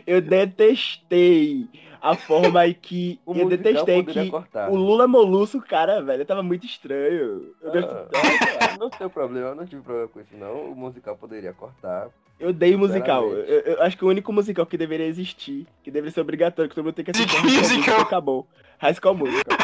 [0.05, 1.67] eu detestei
[2.11, 3.19] a forma que.
[3.25, 4.69] O eu detestei que cortar.
[4.69, 7.53] o Lula Molusco, cara, velho, tava muito estranho.
[7.61, 7.73] Eu,
[8.13, 10.71] Ah, não tem problema, eu não tive problema com isso, não.
[10.71, 12.09] O musical poderia cortar.
[12.39, 13.27] eu dei musical.
[13.31, 16.75] Eu, eu acho que o único musical que deveria existir, que deveria ser obrigatório, que
[16.75, 17.41] todo mundo tem que assistir, é?
[17.59, 18.47] Musical, acabou.
[18.79, 19.57] High School Musical.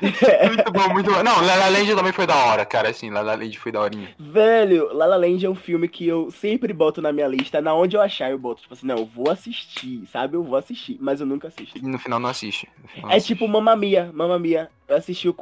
[0.00, 1.22] Muito bom, muito bom.
[1.22, 2.88] Não, La La Land também foi da hora, cara.
[2.90, 4.14] Assim, La La Land foi da horinha.
[4.18, 7.74] Velho, La La Land é um filme que eu sempre boto na minha lista, na
[7.74, 10.36] onde eu achar eu boto, tipo assim, não, eu vou assistir, sabe?
[10.36, 11.78] Eu vou assistir, mas eu nunca assisto.
[11.78, 12.68] E no final não assiste.
[12.88, 13.28] Final não É assiste.
[13.34, 14.70] tipo Mamma Mia, Mamma Mia.
[14.88, 15.36] Eu assisti o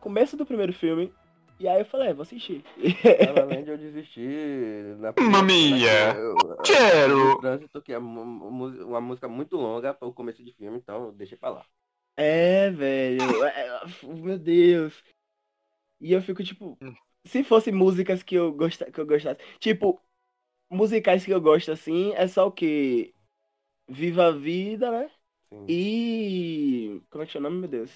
[0.00, 1.12] começo do primeiro filme
[1.60, 2.64] E aí eu falei, é, vou assistir.
[2.78, 4.26] La La Land eu desisti
[4.98, 6.14] na Mamma mia.
[6.16, 7.38] eu- Quero.
[7.38, 11.36] Trânsito, que é uma música muito longa para o começo de filme, então eu deixei
[11.38, 11.62] pra lá.
[12.16, 13.44] É, velho.
[13.44, 15.02] é, meu Deus.
[16.00, 16.94] E eu fico tipo, Hum.
[17.24, 20.00] se fosse músicas que eu gosta, que eu gostasse, tipo,
[20.70, 23.14] musicais que eu gosto assim, é só o que
[23.88, 25.10] Viva a Vida, né?
[25.52, 25.64] Sim.
[25.68, 27.90] E como é que chama o nome, meu Deus?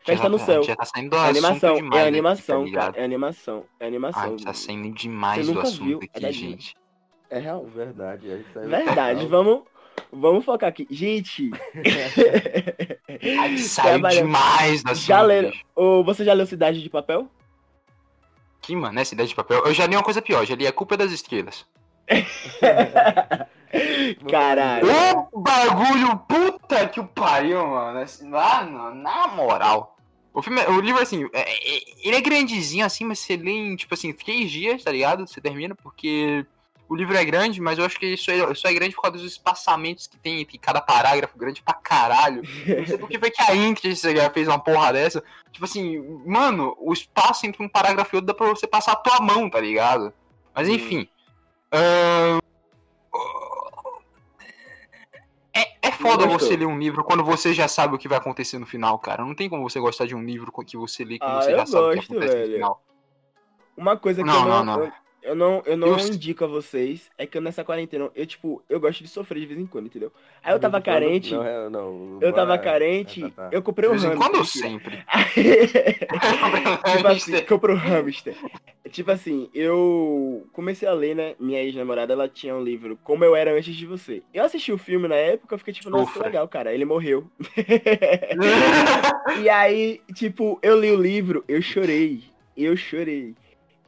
[0.00, 0.62] Já Festa no tá- céu.
[0.62, 2.84] Já tá saindo do É assunto animação, demais é aqui, animação, tá ligado?
[2.92, 4.22] cara, é animação, é animação.
[4.38, 6.50] Ai, tá saindo demais Você do nunca assunto viu, aqui, é da Disney.
[6.52, 6.76] gente.
[7.30, 7.66] É real.
[7.66, 9.64] Verdade, aí saiu Verdade, vamos,
[10.12, 10.86] vamos focar aqui.
[10.90, 11.50] Gente,
[13.40, 15.06] Ai, saiu demais assunto.
[15.06, 17.28] já leram, ou você já leu Cidade de Papel?
[18.60, 19.62] Que, mano, essa ideia de papel.
[19.64, 21.64] Eu já li uma coisa pior, já li A Culpa das Estrelas.
[24.30, 24.86] Caralho.
[25.32, 28.04] O bagulho, puta que o pariu, mano.
[28.24, 29.96] Mano, na moral.
[30.32, 33.76] O, filme, o livro, assim, é- é- ele é grandezinho, assim, mas você lê em,
[33.76, 35.26] tipo assim, três dias, tá ligado?
[35.26, 36.46] Você termina, porque
[36.88, 39.18] o livro é grande, mas eu acho que só é, só é grande por causa
[39.18, 42.42] dos espaçamentos que tem entre cada parágrafo, grande pra caralho.
[42.66, 43.94] Não sei por que foi que a Inter
[44.32, 45.22] fez uma porra dessa.
[45.52, 48.96] Tipo assim, mano, o espaço entre um parágrafo e outro dá pra você passar a
[48.96, 50.12] tua mão, tá ligado?
[50.54, 50.72] Mas Hum.
[50.72, 51.08] enfim.
[51.72, 52.38] ahn,
[55.54, 58.58] É, é foda você ler um livro quando você já sabe o que vai acontecer
[58.58, 59.24] no final, cara.
[59.24, 61.66] Não tem como você gostar de um livro que você lê quando Ah, você já
[61.66, 62.46] sabe o que gosto, acontece velho.
[62.48, 62.82] no final.
[63.76, 64.92] Uma coisa que Não, eu não, não, não.
[65.28, 68.62] Eu, não, eu não Eu- indico a vocês é que eu nessa quarentena, eu tipo,
[68.68, 70.10] eu gosto de sofrer de vez em quando, entendeu?
[70.42, 73.48] Aí eu tava quando- carente, Não, não, eu tava carente, tá, tá.
[73.52, 74.16] eu comprei um hamster.
[74.16, 74.68] quando ou mentira.
[74.68, 75.04] sempre?
[76.96, 78.34] tipo assim, comprou um hamster.
[78.90, 81.34] Tipo assim, eu comecei a ler, né?
[81.38, 84.22] Minha ex-namorada, ela tinha um livro Como Eu Era Antes de Você.
[84.32, 86.72] Eu assisti o filme na época, eu fiquei tipo, nossa, que legal, cara.
[86.72, 87.26] Ele morreu.
[89.42, 92.22] E aí, tipo, eu li o livro, eu chorei.
[92.56, 93.34] Eu chorei.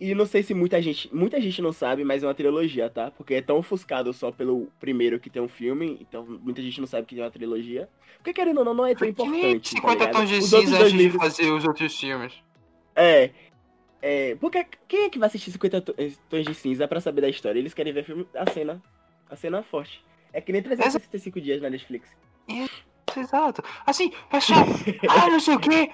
[0.01, 1.15] E não sei se muita gente.
[1.15, 3.11] Muita gente não sabe, mas é uma trilogia, tá?
[3.11, 5.99] Porque é tão ofuscado só pelo primeiro que tem um filme.
[6.01, 7.87] Então muita gente não sabe que tem uma trilogia.
[8.17, 9.75] Porque querendo ou não, não é tão importante.
[9.75, 10.13] tá 50 ligado?
[10.13, 11.23] tons de cinza antes de livros.
[11.23, 12.33] fazer os outros filmes.
[12.97, 13.31] É.
[14.01, 14.35] É.
[14.37, 17.29] Porque quem é que vai assistir 50 to- eh, tons de cinza pra saber da
[17.29, 17.59] história?
[17.59, 18.83] Eles querem ver filme, a cena.
[19.29, 20.03] A cena forte.
[20.33, 22.09] É que nem 365 dias na Netflix.
[23.19, 23.63] Exato.
[23.87, 24.65] Assim, pessoal,
[25.09, 25.91] ah, não sei o que.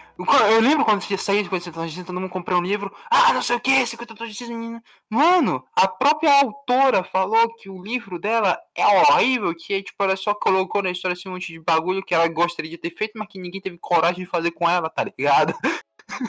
[0.50, 2.94] Eu lembro quando você saiu de 50 tons de cinza, todo mundo comprou um livro.
[3.10, 4.52] Ah, não sei o que, 50 tons de cinza.
[4.52, 4.82] menina.
[5.08, 10.34] Mano, a própria autora falou que o livro dela é horrível, que tipo, ela só
[10.34, 13.28] colocou na história assim, um monte de bagulho que ela gostaria de ter feito, mas
[13.28, 15.54] que ninguém teve coragem de fazer com ela, tá ligado?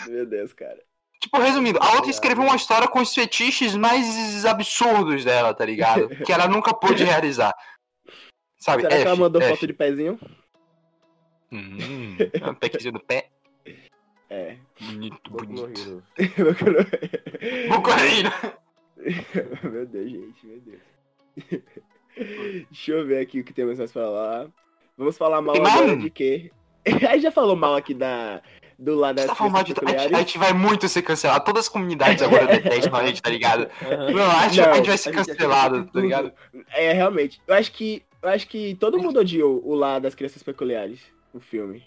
[0.08, 0.80] Meu Deus, cara.
[1.20, 6.10] Tipo, resumindo, a outra escreveu uma história com os fetiches mais absurdos dela, tá ligado?
[6.24, 7.54] Que ela nunca pôde realizar.
[8.60, 8.84] Sabe?
[8.84, 9.52] Será que ela F, mandou F.
[9.52, 10.20] foto de pezinho?
[11.52, 12.18] Hum,
[12.50, 13.30] um pequezinho do pé.
[14.30, 14.58] É.
[14.82, 16.04] Bonito, Boku no bonito.
[16.18, 16.54] Hero.
[17.70, 18.68] Boku no
[19.72, 21.64] meu Deus, gente, meu Deus.
[22.70, 24.48] Deixa eu ver aqui o que temos mais pra falar.
[24.98, 26.52] Vamos falar mal agora de quê?
[27.08, 28.42] Aí já falou mal aqui da.
[28.80, 29.74] Do lado das tá de...
[29.96, 31.44] a, gente, a vai muito ser cancelado.
[31.44, 33.68] Todas as comunidades agora detestam a gente, tá ligado?
[33.82, 36.32] Não, a gente, Não, a gente vai a ser cancelado, tá ligado?
[36.70, 37.42] É, realmente.
[37.48, 38.04] Eu acho que.
[38.22, 41.00] Eu acho que todo mundo odiou o lado das crianças peculiares,
[41.38, 41.84] o filme.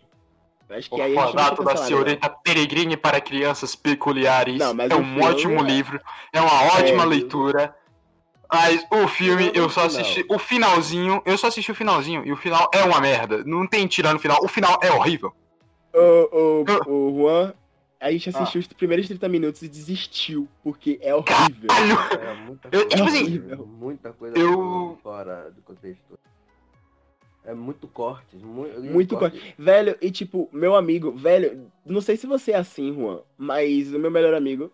[0.69, 4.57] Eu acho O que aí a gente não Orfanato da Senhorita Peregrine para Crianças Peculiares
[4.59, 6.01] Não, mas é o um filme ótimo é- livro,
[6.33, 7.77] é uma ótima É, leitura.
[8.53, 12.33] Mas o filme, eu o só assisti o finalzinho, eu só assisti o finalzinho, e
[12.33, 13.45] o final é uma merda.
[13.45, 15.33] Não tem tirando o final, o final é horrível.
[15.95, 17.55] O, o, o Juan,
[18.01, 18.33] a gente Ah.
[18.39, 21.69] assistiu os primeiros 30 minutos e desistiu, porque é horrível.
[21.69, 21.99] Caralho!
[22.23, 23.67] É muita Eu, coisa, tipo assim, horrível.
[23.67, 26.19] muita coisa eu- fora do contexto.
[27.51, 29.17] É muito corte, muito, Muito
[29.59, 33.99] Velho, e tipo, meu amigo, velho, não sei se você é assim, Juan, mas o
[33.99, 34.71] meu melhor amigo,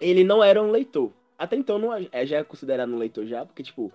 [0.00, 1.12] ele não era um leitor.
[1.38, 3.92] Até então não é, já é considerado um leitor já, porque tipo,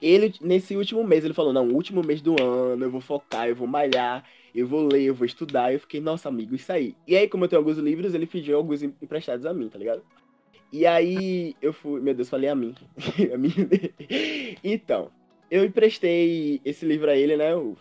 [0.00, 3.56] ele nesse último mês ele falou: "Não, último mês do ano, eu vou focar, eu
[3.56, 5.72] vou malhar, eu vou ler, eu vou estudar".
[5.72, 6.94] Eu fiquei: "Nossa, amigo, isso aí".
[7.08, 9.78] E aí, como eu tenho alguns livros, ele pediu alguns em- emprestados a mim, tá
[9.78, 10.02] ligado?
[10.70, 12.74] E aí eu fui, meu Deus, falei a mim.
[13.32, 13.52] a mim.
[14.62, 15.10] então,
[15.54, 17.54] eu emprestei esse livro a ele, né?
[17.54, 17.76] o-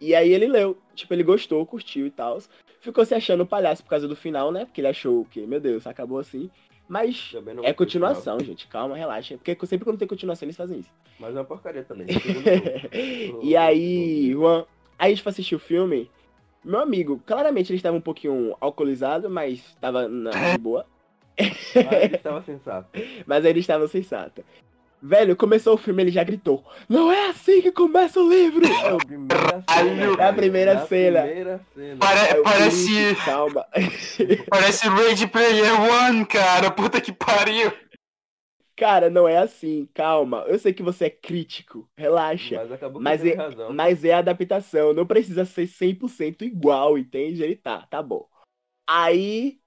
[0.00, 0.76] E aí ele leu.
[0.94, 2.38] Tipo, ele gostou, curtiu e tal.
[2.80, 4.64] Ficou se achando palhaço por causa do final, né?
[4.64, 6.50] Porque ele achou que, meu Deus, acabou assim.
[6.88, 8.66] Mas é continuação, gente.
[8.66, 9.38] Calma, relaxa.
[9.38, 10.90] Porque sempre quando tem continuação, eles fazem isso.
[11.18, 12.06] Mas é uma porcaria também.
[13.42, 14.66] e aí, Juan,
[14.98, 16.10] aí a gente foi assistir o filme.
[16.64, 20.84] Meu amigo, claramente ele estava um pouquinho alcoolizado, mas estava na boa.
[21.74, 22.88] Mas ele estava sensato.
[23.26, 24.44] Mas ele estava sensato.
[25.06, 26.64] Velho, começou o filme, ele já gritou.
[26.88, 28.64] Não é assim que começa o livro!
[28.66, 30.22] É a primeira cena.
[30.22, 31.22] É a primeira Na cena.
[31.22, 31.96] primeira cena.
[31.98, 33.66] Pare- Aí eu, parece, Calma.
[34.48, 36.70] parece Rage Player One, cara.
[36.70, 37.70] Puta que pariu.
[38.76, 40.44] Cara, não é assim, calma.
[40.48, 42.56] Eu sei que você é crítico, relaxa.
[42.56, 43.72] Mas acabou Mas é, razão.
[43.74, 47.42] mas é adaptação, não precisa ser 100% igual, entende?
[47.42, 48.26] Ele tá, tá bom.
[48.88, 49.58] Aí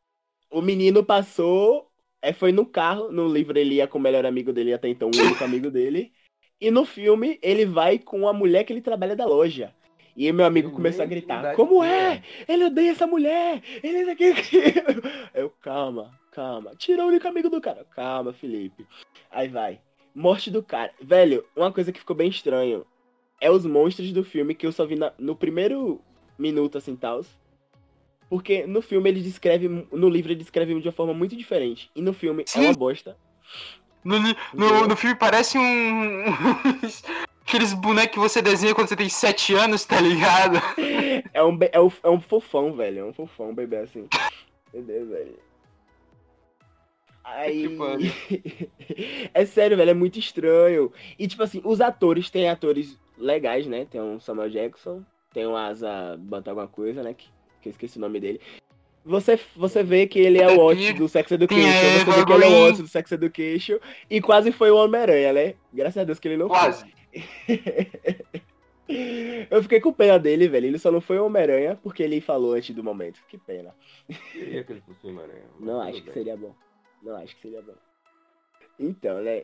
[0.52, 1.87] o menino passou,
[2.22, 5.09] é, foi no carro, no livro ele ia com o melhor amigo dele até então,
[5.13, 6.11] o único amigo dele.
[6.59, 9.74] E no filme ele vai com a mulher que ele trabalha da loja.
[10.15, 12.13] E meu amigo começou a gritar: Como tinha.
[12.15, 12.24] é?
[12.47, 13.61] Ele odeia essa mulher!
[13.84, 14.34] Ele é daqui.
[15.36, 16.72] Eu, calma, calma.
[16.76, 17.86] Tira o único amigo do cara.
[17.95, 18.88] Calma, Felipe.
[19.30, 19.80] Aí vai.
[20.15, 20.91] Morte do cara.
[20.99, 22.84] Velho, uma coisa que ficou bem estranho
[23.39, 26.01] é os monstros do filme que eu só vi na- no primeiro
[26.39, 27.22] minuto, assim, tal.
[28.30, 31.89] Porque no filme ele descreve, no livro ele descreve de uma forma muito diferente.
[31.95, 32.65] E no filme é Sim.
[32.65, 33.17] uma bosta.
[34.03, 34.19] No,
[34.53, 36.23] no, no filme parece um.
[37.41, 40.59] Aqueles bonecos que você desenha quando você tem 7 anos, tá ligado?
[41.34, 42.99] É um, é um, é um fofão, velho.
[42.99, 44.07] É um fofão, bebê, assim.
[44.73, 45.38] Meu Deus, velho.
[47.23, 47.69] Aí.
[47.78, 48.11] Pariu.
[49.34, 50.91] é sério, velho, é muito estranho.
[51.17, 53.86] E, tipo assim, os atores, tem atores legais, né?
[53.86, 55.03] Tem um Samuel Jackson,
[55.34, 57.13] tem um Asa Banta alguma coisa, né?
[57.13, 57.28] Que,
[57.68, 58.41] que eu esqueci o nome dele.
[59.05, 62.43] Você, você vê que ele é o Otis do Sex Education, você vê que ele
[62.43, 62.65] é o.
[62.68, 65.53] Otis do Sex Education, e quase foi o Homem-Aranha, né?
[65.74, 66.57] Graças a Deus que ele não foi.
[66.57, 66.86] Quase.
[69.49, 70.68] Eu fiquei com pena dele, velho.
[70.68, 73.20] Ele só não foi o Homem-Aranha porque ele falou antes do momento.
[73.28, 73.76] Que pena.
[74.32, 75.49] Queria que ele fosse Homem-Aranha, né?
[75.59, 76.13] mas Não acho que bem.
[76.13, 76.55] seria bom.
[77.03, 77.74] Não acho que seria bom.
[78.80, 79.43] Então, né?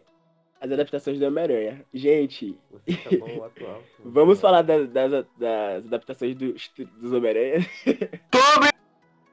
[0.63, 1.83] As adaptações do Homem-Aranha.
[1.93, 3.83] Gente, Você tá bom o atual.
[4.05, 7.67] vamos falar das, das, das adaptações dos, dos Homem-Aranha.
[8.31, 8.69] Toby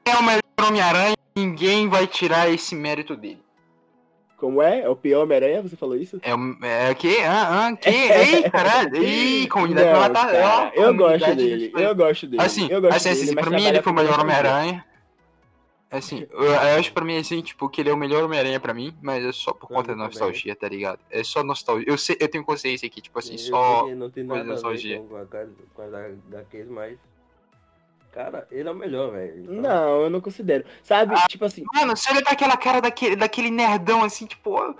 [0.05, 1.15] é o melhor Homem-Aranha.
[1.33, 3.41] Ninguém vai tirar esse mérito dele.
[4.35, 4.81] Como é?
[4.81, 5.61] É o pior Homem-Aranha?
[5.61, 6.19] Você falou isso?
[6.21, 7.19] É o é, o quê?
[7.25, 7.87] Ah, ah, que?
[7.95, 9.01] Ei, caralho.
[9.01, 11.69] Ih, comunidade Não, cara, ó, eu gosto dele.
[11.69, 12.43] de- Eu gosto dele.
[12.43, 14.19] Assim, eu gosto assim, dele, assim, pra mim ele foi o melhor.
[14.19, 14.83] Homem-Aranha.
[15.91, 18.73] Assim, eu, eu acho pra mim assim, tipo, que ele é o melhor Homem-Aranha pra
[18.73, 20.05] mim, mas é só por Pra conta da também.
[20.07, 20.99] nostalgia, tá ligado?
[21.09, 21.85] É só nostalgia.
[21.89, 23.87] Eu, sei, eu tenho consciência aqui, tipo assim, Eu só.
[23.87, 24.99] não tem nada a nostalgia.
[24.99, 25.25] com, com, a,
[25.73, 26.97] com as HQs, mas.
[28.13, 29.41] Cara, ele é o melhor, velho.
[29.43, 30.65] Então, Não, eu não considero.
[30.83, 34.75] Sabe, tipo assim, Mano, se olha pra aquela cara daquele, daquele nerdão assim, tipo.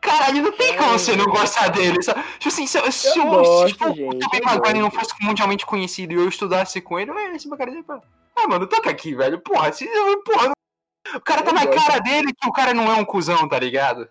[0.00, 2.22] Caralho, não tem como você não gostar dele, sabe?
[2.38, 5.14] Tipo assim, se, se Eu eu, gosto, tipo, gente, o Tobey eu Maguire não fosse
[5.22, 7.82] mundialmente conhecido e eu estudasse com ele, eu ia esse cara dele,
[8.36, 9.40] ah, mano, toca aqui, velho.
[9.40, 9.86] Porra, se,
[10.24, 10.52] porra,
[11.16, 11.86] o cara tá Eu na gosto.
[11.86, 14.08] cara dele que o cara não é um cuzão, tá ligado?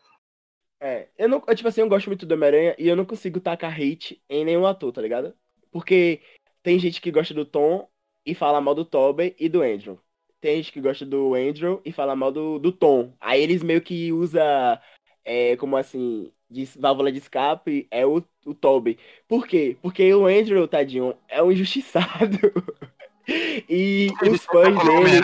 [0.80, 3.40] É, eu não, eu, tipo assim, eu gosto muito do Homem-Aranha e eu não consigo
[3.40, 5.34] tacar hate em nenhum ator, tá ligado?
[5.72, 6.22] Porque
[6.62, 7.88] tem gente que gosta do Tom
[8.26, 10.00] e fala mal do Tobey e do Andrew.
[10.42, 13.14] Tem gente que gosta do Andrew e fala mal do, do Tom.
[13.20, 14.82] Aí eles meio que usa
[15.24, 18.98] é, como assim, de válvula de escape é o, o Tobey.
[19.28, 19.78] Por quê?
[19.82, 22.38] Porque o Andrew, tadinho, é um injustiçado.
[23.28, 25.22] E os fãs dele,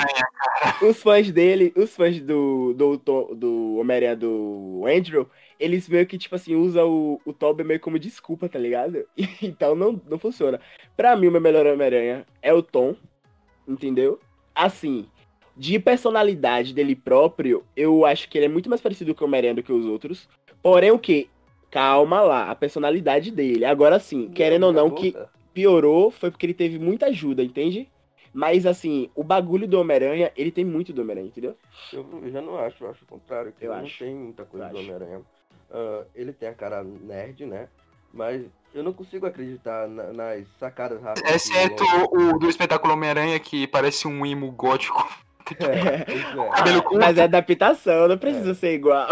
[0.81, 5.27] os fãs dele, os fãs do, do, Tom- do Homem-Aranha do Andrew,
[5.59, 9.05] eles meio que, tipo assim, usam o, o Tobey meio como desculpa, tá ligado?
[9.41, 10.59] Então não, não funciona.
[10.95, 12.95] Pra mim, o meu melhor Homem-Aranha é o Tom,
[13.67, 14.19] entendeu?
[14.55, 15.05] Assim,
[15.57, 19.55] de personalidade dele próprio, eu acho que ele é muito mais parecido com o Homem-Aranha
[19.55, 20.29] do que os outros.
[20.63, 21.29] Porém, o que?
[21.69, 23.65] Calma lá, a personalidade dele.
[23.65, 25.13] Agora sim, querendo ou não, que
[25.59, 27.89] piorou foi porque ele teve muita ajuda, entende?
[28.33, 31.55] Mas assim, o bagulho do Homem-Aranha, ele tem muito do Homem-Aranha, entendeu?
[31.91, 33.99] Eu, eu já não acho, eu acho o contrário, que Eu não acho.
[33.99, 34.77] tem muita coisa Eu do.
[34.79, 35.21] Homem-Aranha.
[35.71, 37.67] Ah, ele tem a cara nerd, né?
[38.13, 38.43] Mas
[38.73, 41.29] eu não consigo acreditar na- nas sacadas rápidas.
[41.35, 45.07] Exceto o do espetáculo Homem-Aranha, que parece um imo gótico.
[45.59, 46.55] É, é.
[46.55, 46.99] Cabelo curto.
[46.99, 49.07] Mas é adaptação, não precisa ser igual.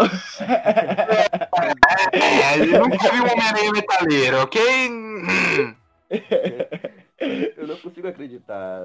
[2.12, 4.60] É, eu nunca vi um Homem-Aranha metaleiro, ok?
[7.56, 8.80] Eu não consigo acreditar,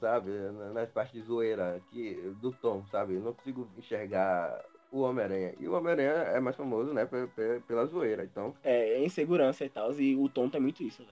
[0.00, 3.14] sabe, na- nas partes de zoeira que, do Tom, sabe?
[3.14, 4.62] Eu não consigo enxergar
[4.92, 5.54] o Homem-Aranha.
[5.58, 8.24] E o Homem-Aranha é mais famoso, né, pe- pe- pela zoeira.
[8.24, 11.04] Então, É, é insegurança e tal, e o Tom tem muito isso.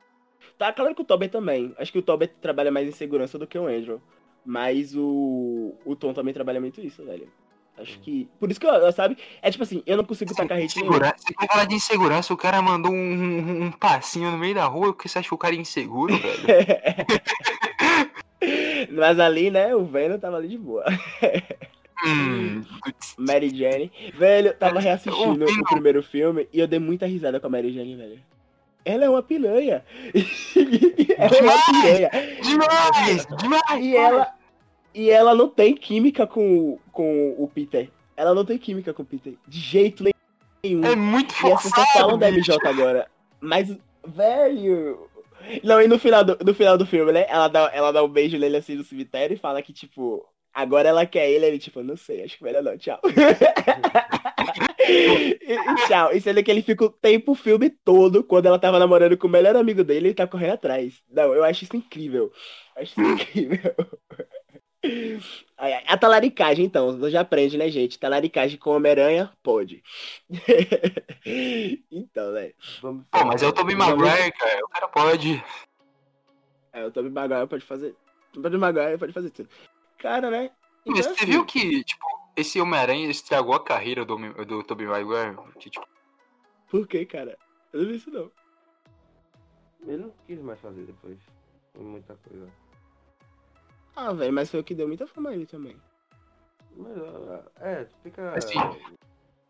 [0.57, 1.75] Tá claro que o Tobey também.
[1.79, 4.01] Acho que o Tobey trabalha mais em segurança do que o Andrew.
[4.45, 7.29] Mas o, o Tom também trabalha muito isso, velho.
[7.81, 8.29] Acho que.
[8.41, 9.17] Por isso que eu, sabe?
[9.41, 10.73] É tipo assim, eu não consigo tacar hate.
[10.73, 12.35] Segura- Você quer falar de insegurança?
[12.35, 15.39] O cara mandou um, um- passinho no meio da rua, porque você acha que o
[15.39, 16.67] cara é inseguro, velho?
[18.93, 20.85] Mas ali, né, o Venom tava ali de boa.
[22.07, 22.63] Hum,
[23.19, 23.91] Mary Jane.
[24.15, 27.73] Velho, eu tava reassistindo o primeiro filme e eu dei muita risada com a Mary
[27.73, 28.21] Jane, velho.
[28.85, 29.85] Ela é uma piranha.
[31.19, 32.11] ela é uma piranha.
[32.43, 33.27] demais!
[33.37, 33.85] Demais!
[33.85, 34.29] E ela,
[34.99, 37.89] e ela não tem química com, com o Peter.
[38.17, 39.35] Ela não tem química com o Peter.
[39.47, 40.03] De jeito
[40.65, 40.85] nenhum.
[40.85, 42.51] É muito E as pessoas forçado, falam da bicho.
[42.51, 43.09] MJ agora.
[43.41, 45.09] Mas, velho.
[45.63, 47.27] Não, e no final do, no final do filme, né?
[47.29, 50.89] Ela dá, ela dá um beijo nele assim no cemitério e fala que, tipo, agora
[50.89, 51.47] ela quer ele.
[51.47, 53.01] Ele, tipo, não sei, acho que melhor não, tchau.
[54.89, 56.13] e, e tchau.
[56.13, 59.29] E sendo que ele fica o tempo, o filme todo, quando ela tava namorando com
[59.29, 61.01] o melhor amigo dele, ele tá correndo atrás.
[61.09, 62.33] Não, eu acho isso incrível.
[62.75, 63.77] Eu acho isso incrível.
[65.57, 67.99] A talaricagem, então, você já aprende, né, gente?
[67.99, 69.83] Talaricagem com Homem-Aranha, pode.
[71.91, 72.53] então, né?
[72.81, 74.65] Vamos Pô, mas é o Tobey Vamos- Maguire, cara.
[74.65, 75.45] O cara pode.
[76.73, 77.97] É, o Tobey Maguire pode fazer.
[78.37, 79.49] O Tobey Maguire pode fazer tudo.
[79.99, 80.51] Cara, né?
[80.87, 82.05] Mas Então, você assim, viu que, tipo,
[82.37, 85.37] esse Homem-Aranha estragou a carreira do, do Tobey Maguire?
[85.59, 85.87] Que, tipo,
[86.71, 87.37] Por que, cara?
[87.73, 88.31] Eu não vi isso, não.
[89.87, 91.19] Ele não quis mais fazer depois.
[91.77, 92.49] Muita coisa.
[94.01, 95.77] Ah, velho, mas foi o que deu muita fama a ele também.
[96.77, 98.33] Mas, ah, é, fica.
[98.37, 98.55] Assim,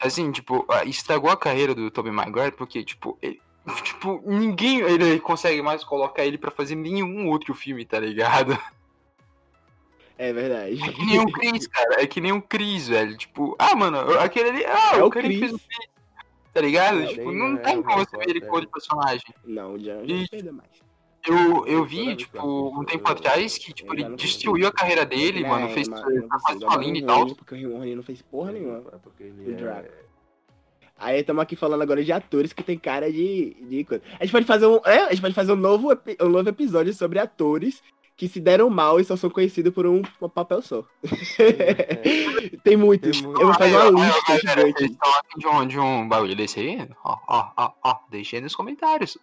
[0.01, 3.43] assim, tipo, ah, estragou a carreira do Tobey Maguire porque, tipo, ele,
[3.83, 8.59] tipo, ninguém ele consegue mais colocar ele pra fazer nenhum outro filme, tá ligado?
[10.17, 10.83] É verdade.
[10.83, 12.03] É que nem o Chris, cara.
[12.03, 13.17] É que nem o Chris, velho.
[13.19, 14.65] Tipo, ah, mano, aquele ali.
[14.65, 15.67] Ah, É o que fez o Chris.
[15.67, 15.89] Chris.
[16.55, 17.03] Tá ligado?
[17.03, 18.47] É, tipo, sim, não é, tem é, como você ver ele é.
[18.49, 19.35] com outro personagem.
[19.45, 20.88] Não, o Jan E- já perdeu mais.
[21.29, 25.69] Eu, eu vi, tipo, um tempo atrás que, tipo, ele destruiu a carreira dele, mano.
[25.69, 27.35] Fez não precisa, sua linha e tal.
[27.35, 28.83] Porque o Rony não fez porra nenhuma.
[28.93, 29.87] É porque O ele Draco.
[29.87, 30.09] é.
[31.01, 34.03] Aí estamos aqui falando agora de atores que tem cara de, de coisa.
[34.19, 36.93] A gente pode fazer um, é, a gente pode fazer um novo, um novo episódio
[36.93, 37.81] sobre atores
[38.17, 40.83] que se deram mal e só são conhecidos por um, um papel só.
[42.65, 43.21] tem muitos.
[43.21, 43.41] Tem muito.
[43.41, 44.21] Eu vou fazer uma lista.
[44.33, 46.89] Vocês estão afim de um, de um bagulho desse aí?
[47.05, 47.97] Ó, ó, ó, ó.
[48.11, 49.17] Deixa aí nos comentários.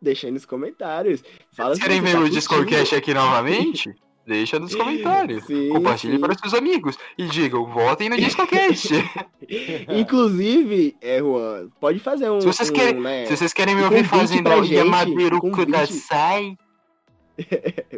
[0.00, 1.22] Deixa aí nos comentários.
[1.52, 2.28] Fala querem ver tá o.
[2.30, 3.92] Discordcast aqui novamente,
[4.26, 5.44] deixa nos comentários.
[5.44, 6.20] Sim, Compartilhe sim.
[6.20, 6.96] para seus amigos.
[7.16, 8.90] E digam, votem no Discordcast.
[9.88, 12.40] Inclusive, é, Juan, pode fazer um.
[12.40, 13.26] Se vocês um, querem- né?
[13.26, 15.40] Se vocês querem me ouvir fazendo gente, Yamadeiro.
[15.40, 16.56] Kudasai,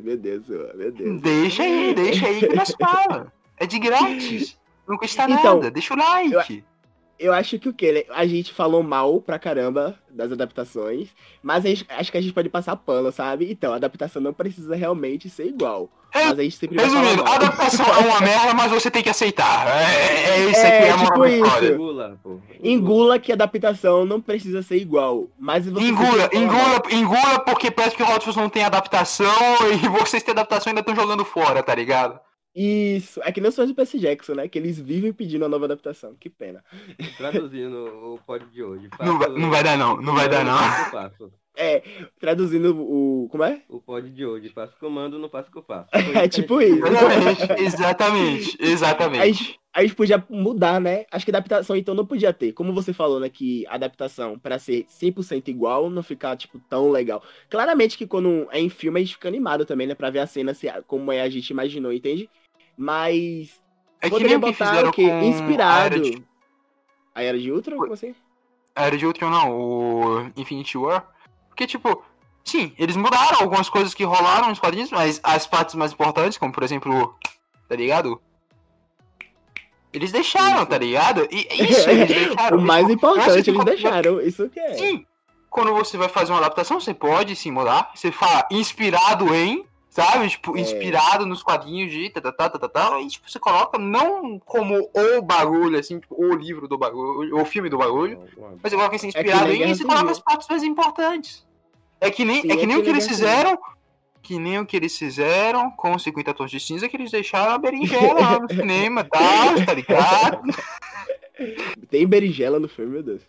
[0.03, 1.21] Meu Deus, Juan, meu Deus.
[1.21, 3.33] deixa aí, deixa aí que nós fala.
[3.59, 4.59] É de grátis.
[4.89, 5.71] Não custa Então, nada.
[5.71, 6.33] Deixa o like.
[6.33, 6.70] Eu
[7.35, 8.07] acho que o quê?
[8.11, 11.09] A gente falou mal pra caramba das adaptações,
[11.43, 13.51] mas gente- acho que a gente pode passar pano, sabe?
[13.51, 15.91] Então, a adaptação não precisa realmente ser igual.
[16.13, 17.35] É, Mas a gente sempre Resumindo, a falar mal.
[17.37, 19.69] adaptação é uma merda, mas você tem que aceitar.
[19.69, 21.45] É, é isso É, aqui, é tipo da isso.
[21.47, 21.73] história.
[21.75, 22.41] Engula, pô.
[22.61, 25.29] Engula que a adaptação não precisa ser igual.
[25.39, 29.31] Mas você Engula, engula, engula porque parece que o Hot Wheels não tem adaptação
[29.85, 32.19] e vocês têm adaptação e ainda estão jogando fora, tá ligado?
[32.55, 33.21] Isso.
[33.23, 34.49] É que nem os fãs do Percy Jackson, né?
[34.49, 36.15] Que eles vivem pedindo uma nova adaptação.
[36.19, 36.65] Que pena.
[37.17, 38.89] Traduzindo o pod de hoje.
[39.01, 40.53] Não vai, não vai dar não, não vai dar não.
[40.53, 41.11] A.
[41.57, 41.83] É,
[42.19, 43.29] traduzindo o.
[43.31, 43.63] Como é?
[43.69, 44.49] O pod de hoje.
[44.49, 45.91] Passo comando, não passo que eu faço.
[46.15, 46.81] É tipo isso.
[46.87, 49.33] Exatamente, exatamente, A exatamente.
[49.33, 51.05] gente, a gente podia mudar, né?
[51.11, 52.53] Acho que adaptação então não podia ter.
[52.53, 53.29] Como você falou, né?
[53.29, 57.23] Que adaptação pra ser 100% igual não ficar, tipo, tão legal.
[57.49, 59.95] Claramente que quando é em filme a gente fica animado também, né?
[59.95, 62.29] Pra ver a cena se, como é a gente imaginou, entende?
[62.81, 63.61] Mas.
[64.01, 65.03] É que nem o que botar o quê?
[65.03, 65.71] Inspirado.
[65.71, 66.25] A Era de,
[67.15, 67.77] A Era de Ultron?
[67.77, 68.15] Como assim?
[68.75, 71.07] a Era de Ultron, não, o Infinity War.
[71.49, 72.03] Porque, tipo,
[72.43, 76.51] sim, eles mudaram algumas coisas que rolaram nos quadrinhos, mas as partes mais importantes, como
[76.51, 77.15] por exemplo,
[77.69, 78.19] tá ligado?
[79.93, 80.67] Eles deixaram, Isso.
[80.67, 81.29] tá ligado?
[81.31, 82.57] E isso, eles deixaram.
[82.57, 84.21] o mais importante eles deixaram.
[84.23, 84.75] Isso que é.
[84.75, 85.05] Sim.
[85.51, 87.91] Quando você vai fazer uma adaptação, você pode sim mudar.
[87.95, 90.29] Você fala inspirado em, sabe?
[90.31, 90.61] Tipo, É.
[90.61, 94.39] inspirado nos quadrinhos de tá, tá, tá, tá, tá, tá, e tipo, você coloca não
[94.39, 98.19] como o bagulho, assim, tipo, o livro do bagulho, o filme do bagulho,
[98.63, 101.47] mas você coloca assim, É inspirado Guerra e você coloca as partes mais importantes.
[102.01, 103.59] É que nem, Sim, é que é nem que o que eles fizeram,
[104.23, 107.53] que nem o que eles fizeram com os 50 tons de cinza, que eles deixaram
[107.53, 110.41] a berinjela lá no cinema, tá, tá ligado?
[111.91, 113.23] Tem berinjela no filme, meu Deus.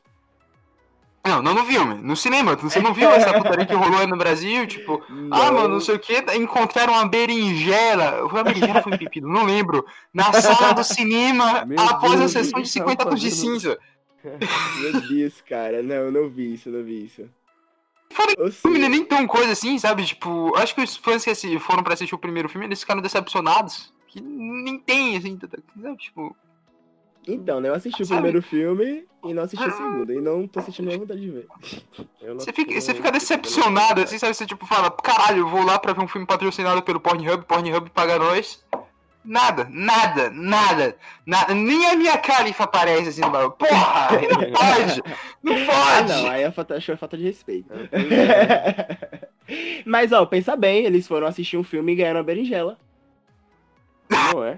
[1.25, 2.55] Não, não no filme, no cinema.
[2.55, 4.65] Você não viu essa putaria que rolou aí no Brasil?
[4.65, 8.27] Tipo, Ah, mano, não sei o que, encontraram uma berinjela.
[8.29, 9.85] Foi uma berinjela foi um pepino, não lembro.
[10.13, 13.31] Na sala do cinema, Meu após Deus, a sessão de que 50 tava tons de
[13.31, 13.77] cinza.
[14.23, 15.81] Meu Deus, cara.
[15.83, 17.29] Não, eu não vi isso, não vi isso.
[18.11, 20.05] Fora O filme não é nem tão coisa assim, sabe?
[20.05, 23.93] Tipo, acho que os fãs que foram pra assistir o primeiro filme, eles ficaram decepcionados.
[24.07, 25.39] Que nem tem, assim?
[25.97, 26.35] Tipo,
[27.27, 27.69] Então, né?
[27.69, 28.21] Eu assisti o Sabe?
[28.21, 30.11] primeiro filme e não assisti o segundo.
[30.11, 31.47] E não tô sentindo nenhuma vontade de ver.
[32.33, 34.33] você fica, você fica decepcionado, assim, sabe?
[34.33, 37.89] Você tipo fala, caralho, eu vou lá pra ver um filme patrocinado pelo Pornhub, Pornhub
[37.91, 38.63] paga nós.
[39.23, 40.97] Nada, nada, nada,
[41.27, 41.53] nada.
[41.53, 43.51] Nem a minha califa aparece assim no bagulho.
[43.51, 45.03] Porra, não pode,
[45.43, 46.09] não Ah, pode.
[46.23, 46.27] não.
[46.31, 47.71] Aí é falta, achou falta de respeito.
[47.91, 49.29] É,
[49.85, 50.85] Mas, ó, pensa bem.
[50.85, 52.79] Eles foram assistir um filme e ganharam a berinjela.
[54.09, 54.57] Não é?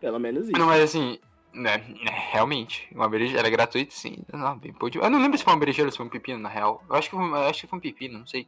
[0.00, 0.58] Pelo menos isso.
[0.58, 1.18] Não, mas assim,
[1.52, 2.88] Né, né, realmente.
[2.94, 4.18] Uma berinjela era gratuito, sim.
[4.32, 4.98] Não, bem, pode...
[4.98, 6.82] Eu não lembro se foi uma berinjela ou se foi um pepino, na real.
[6.88, 8.46] Eu acho que foi, eu acho que foi um pepino, não sei.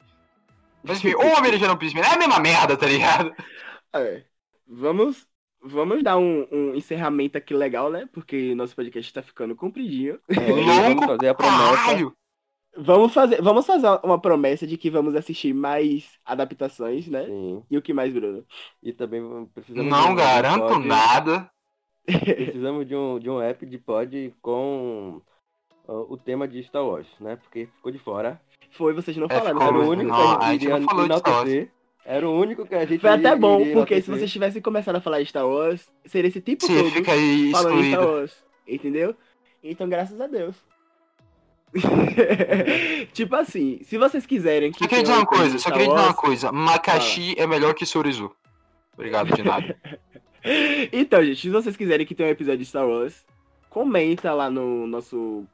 [0.83, 2.01] Mas enfim, ou uma berinjela ou um pepino.
[2.03, 3.35] É a mesma merda, tá ligado?
[3.93, 4.25] É.
[4.69, 5.27] Vamos,
[5.61, 8.09] vamos dar um, um encerramento aqui legal, né?
[8.13, 10.21] Porque nosso podcast tá ficando compridinho.
[10.29, 10.35] É,
[10.85, 11.81] vamos fazer a promessa.
[11.81, 12.17] Caralho!
[12.77, 17.27] Vamos fazer, vamos fazer uma promessa de que vamos assistir mais adaptações, né?
[17.27, 17.63] Sim.
[17.71, 18.45] E o que mais, Bruno?
[18.83, 19.21] E também
[19.55, 21.51] precisamos de Não um- garanto um nada.
[22.07, 25.21] Precisamos de um, de um app de pod com
[25.87, 27.37] o tema de Star Wars, né?
[27.37, 28.41] Porque ficou de fora.
[28.71, 29.59] Foi, vocês não É, falaram.
[29.61, 31.71] ficou- Era o único não, que a a gente gente iria enaltecer.
[32.05, 35.01] Era o único que a gente Foi até bom, porque se vocês tivessem começado a
[35.01, 38.13] falar de Star Wars, seria esse tipo Sim, todo fica aí falando de Star excluído.
[38.13, 38.45] Wars.
[38.67, 39.15] Entendeu?
[39.63, 40.57] Então, graças a Deus.
[43.13, 44.81] tipo assim, se vocês quiserem que.
[44.81, 46.53] Só queria dizer uma coisa só queria dizer uma coisa.
[46.53, 48.35] Macaxi é melhor que Sorizu.
[48.95, 49.77] Obrigado, de nada.
[50.91, 53.27] Então, gente, se vocês quiserem que tenha um episódio de Star Wars,
[53.69, 55.45] comenta lá no nosso.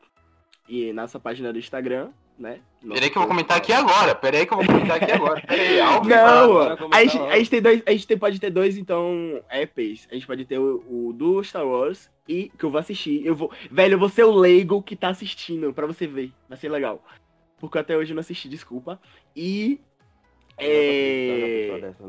[0.68, 2.60] E nossa página do Instagram, né?
[2.86, 4.14] Peraí que eu vou comentar aqui agora.
[4.14, 5.40] Peraí que eu vou comentar aqui agora.
[5.46, 5.78] Peraí.
[5.78, 9.42] Não, comentar a gente, a gente tem dois, a gente tem- pode ter dois, então,
[9.48, 10.06] apps.
[10.10, 13.24] A gente pode ter o, o do Star Wars e que eu vou assistir.
[13.24, 16.32] Eu vou, velho, eu vou ser o leigo que tá assistindo, pra você ver.
[16.48, 17.02] Vai ser legal.
[17.58, 19.00] Porque até hoje eu não assisti, desculpa.
[19.34, 19.80] E.
[20.58, 22.02] É, dessa,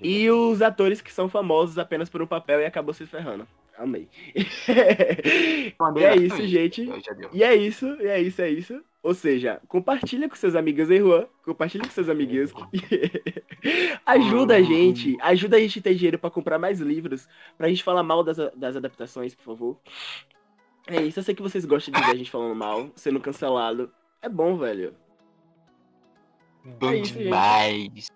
[0.00, 3.46] e os atores que são famosos apenas por um papel e acabou se ferrando.
[3.76, 4.08] Amei.
[4.34, 6.86] e é isso, gente.
[7.04, 7.28] Já deu.
[7.32, 8.82] E é isso, e é isso, é isso.
[9.02, 12.52] Ou seja, compartilha com seus amigos em rua, compartilha com seus amiguinhos.
[14.04, 17.84] ajuda a gente, ajuda a gente a ter dinheiro pra comprar mais livros, pra gente
[17.84, 19.80] falar mal das, das adaptações, por favor.
[20.86, 23.90] É isso, eu sei que vocês gostam de ver a gente falando mal, sendo cancelado.
[24.20, 24.94] É bom, velho.
[26.64, 27.24] Bom É isso, gente.
[27.24, 28.08] demais.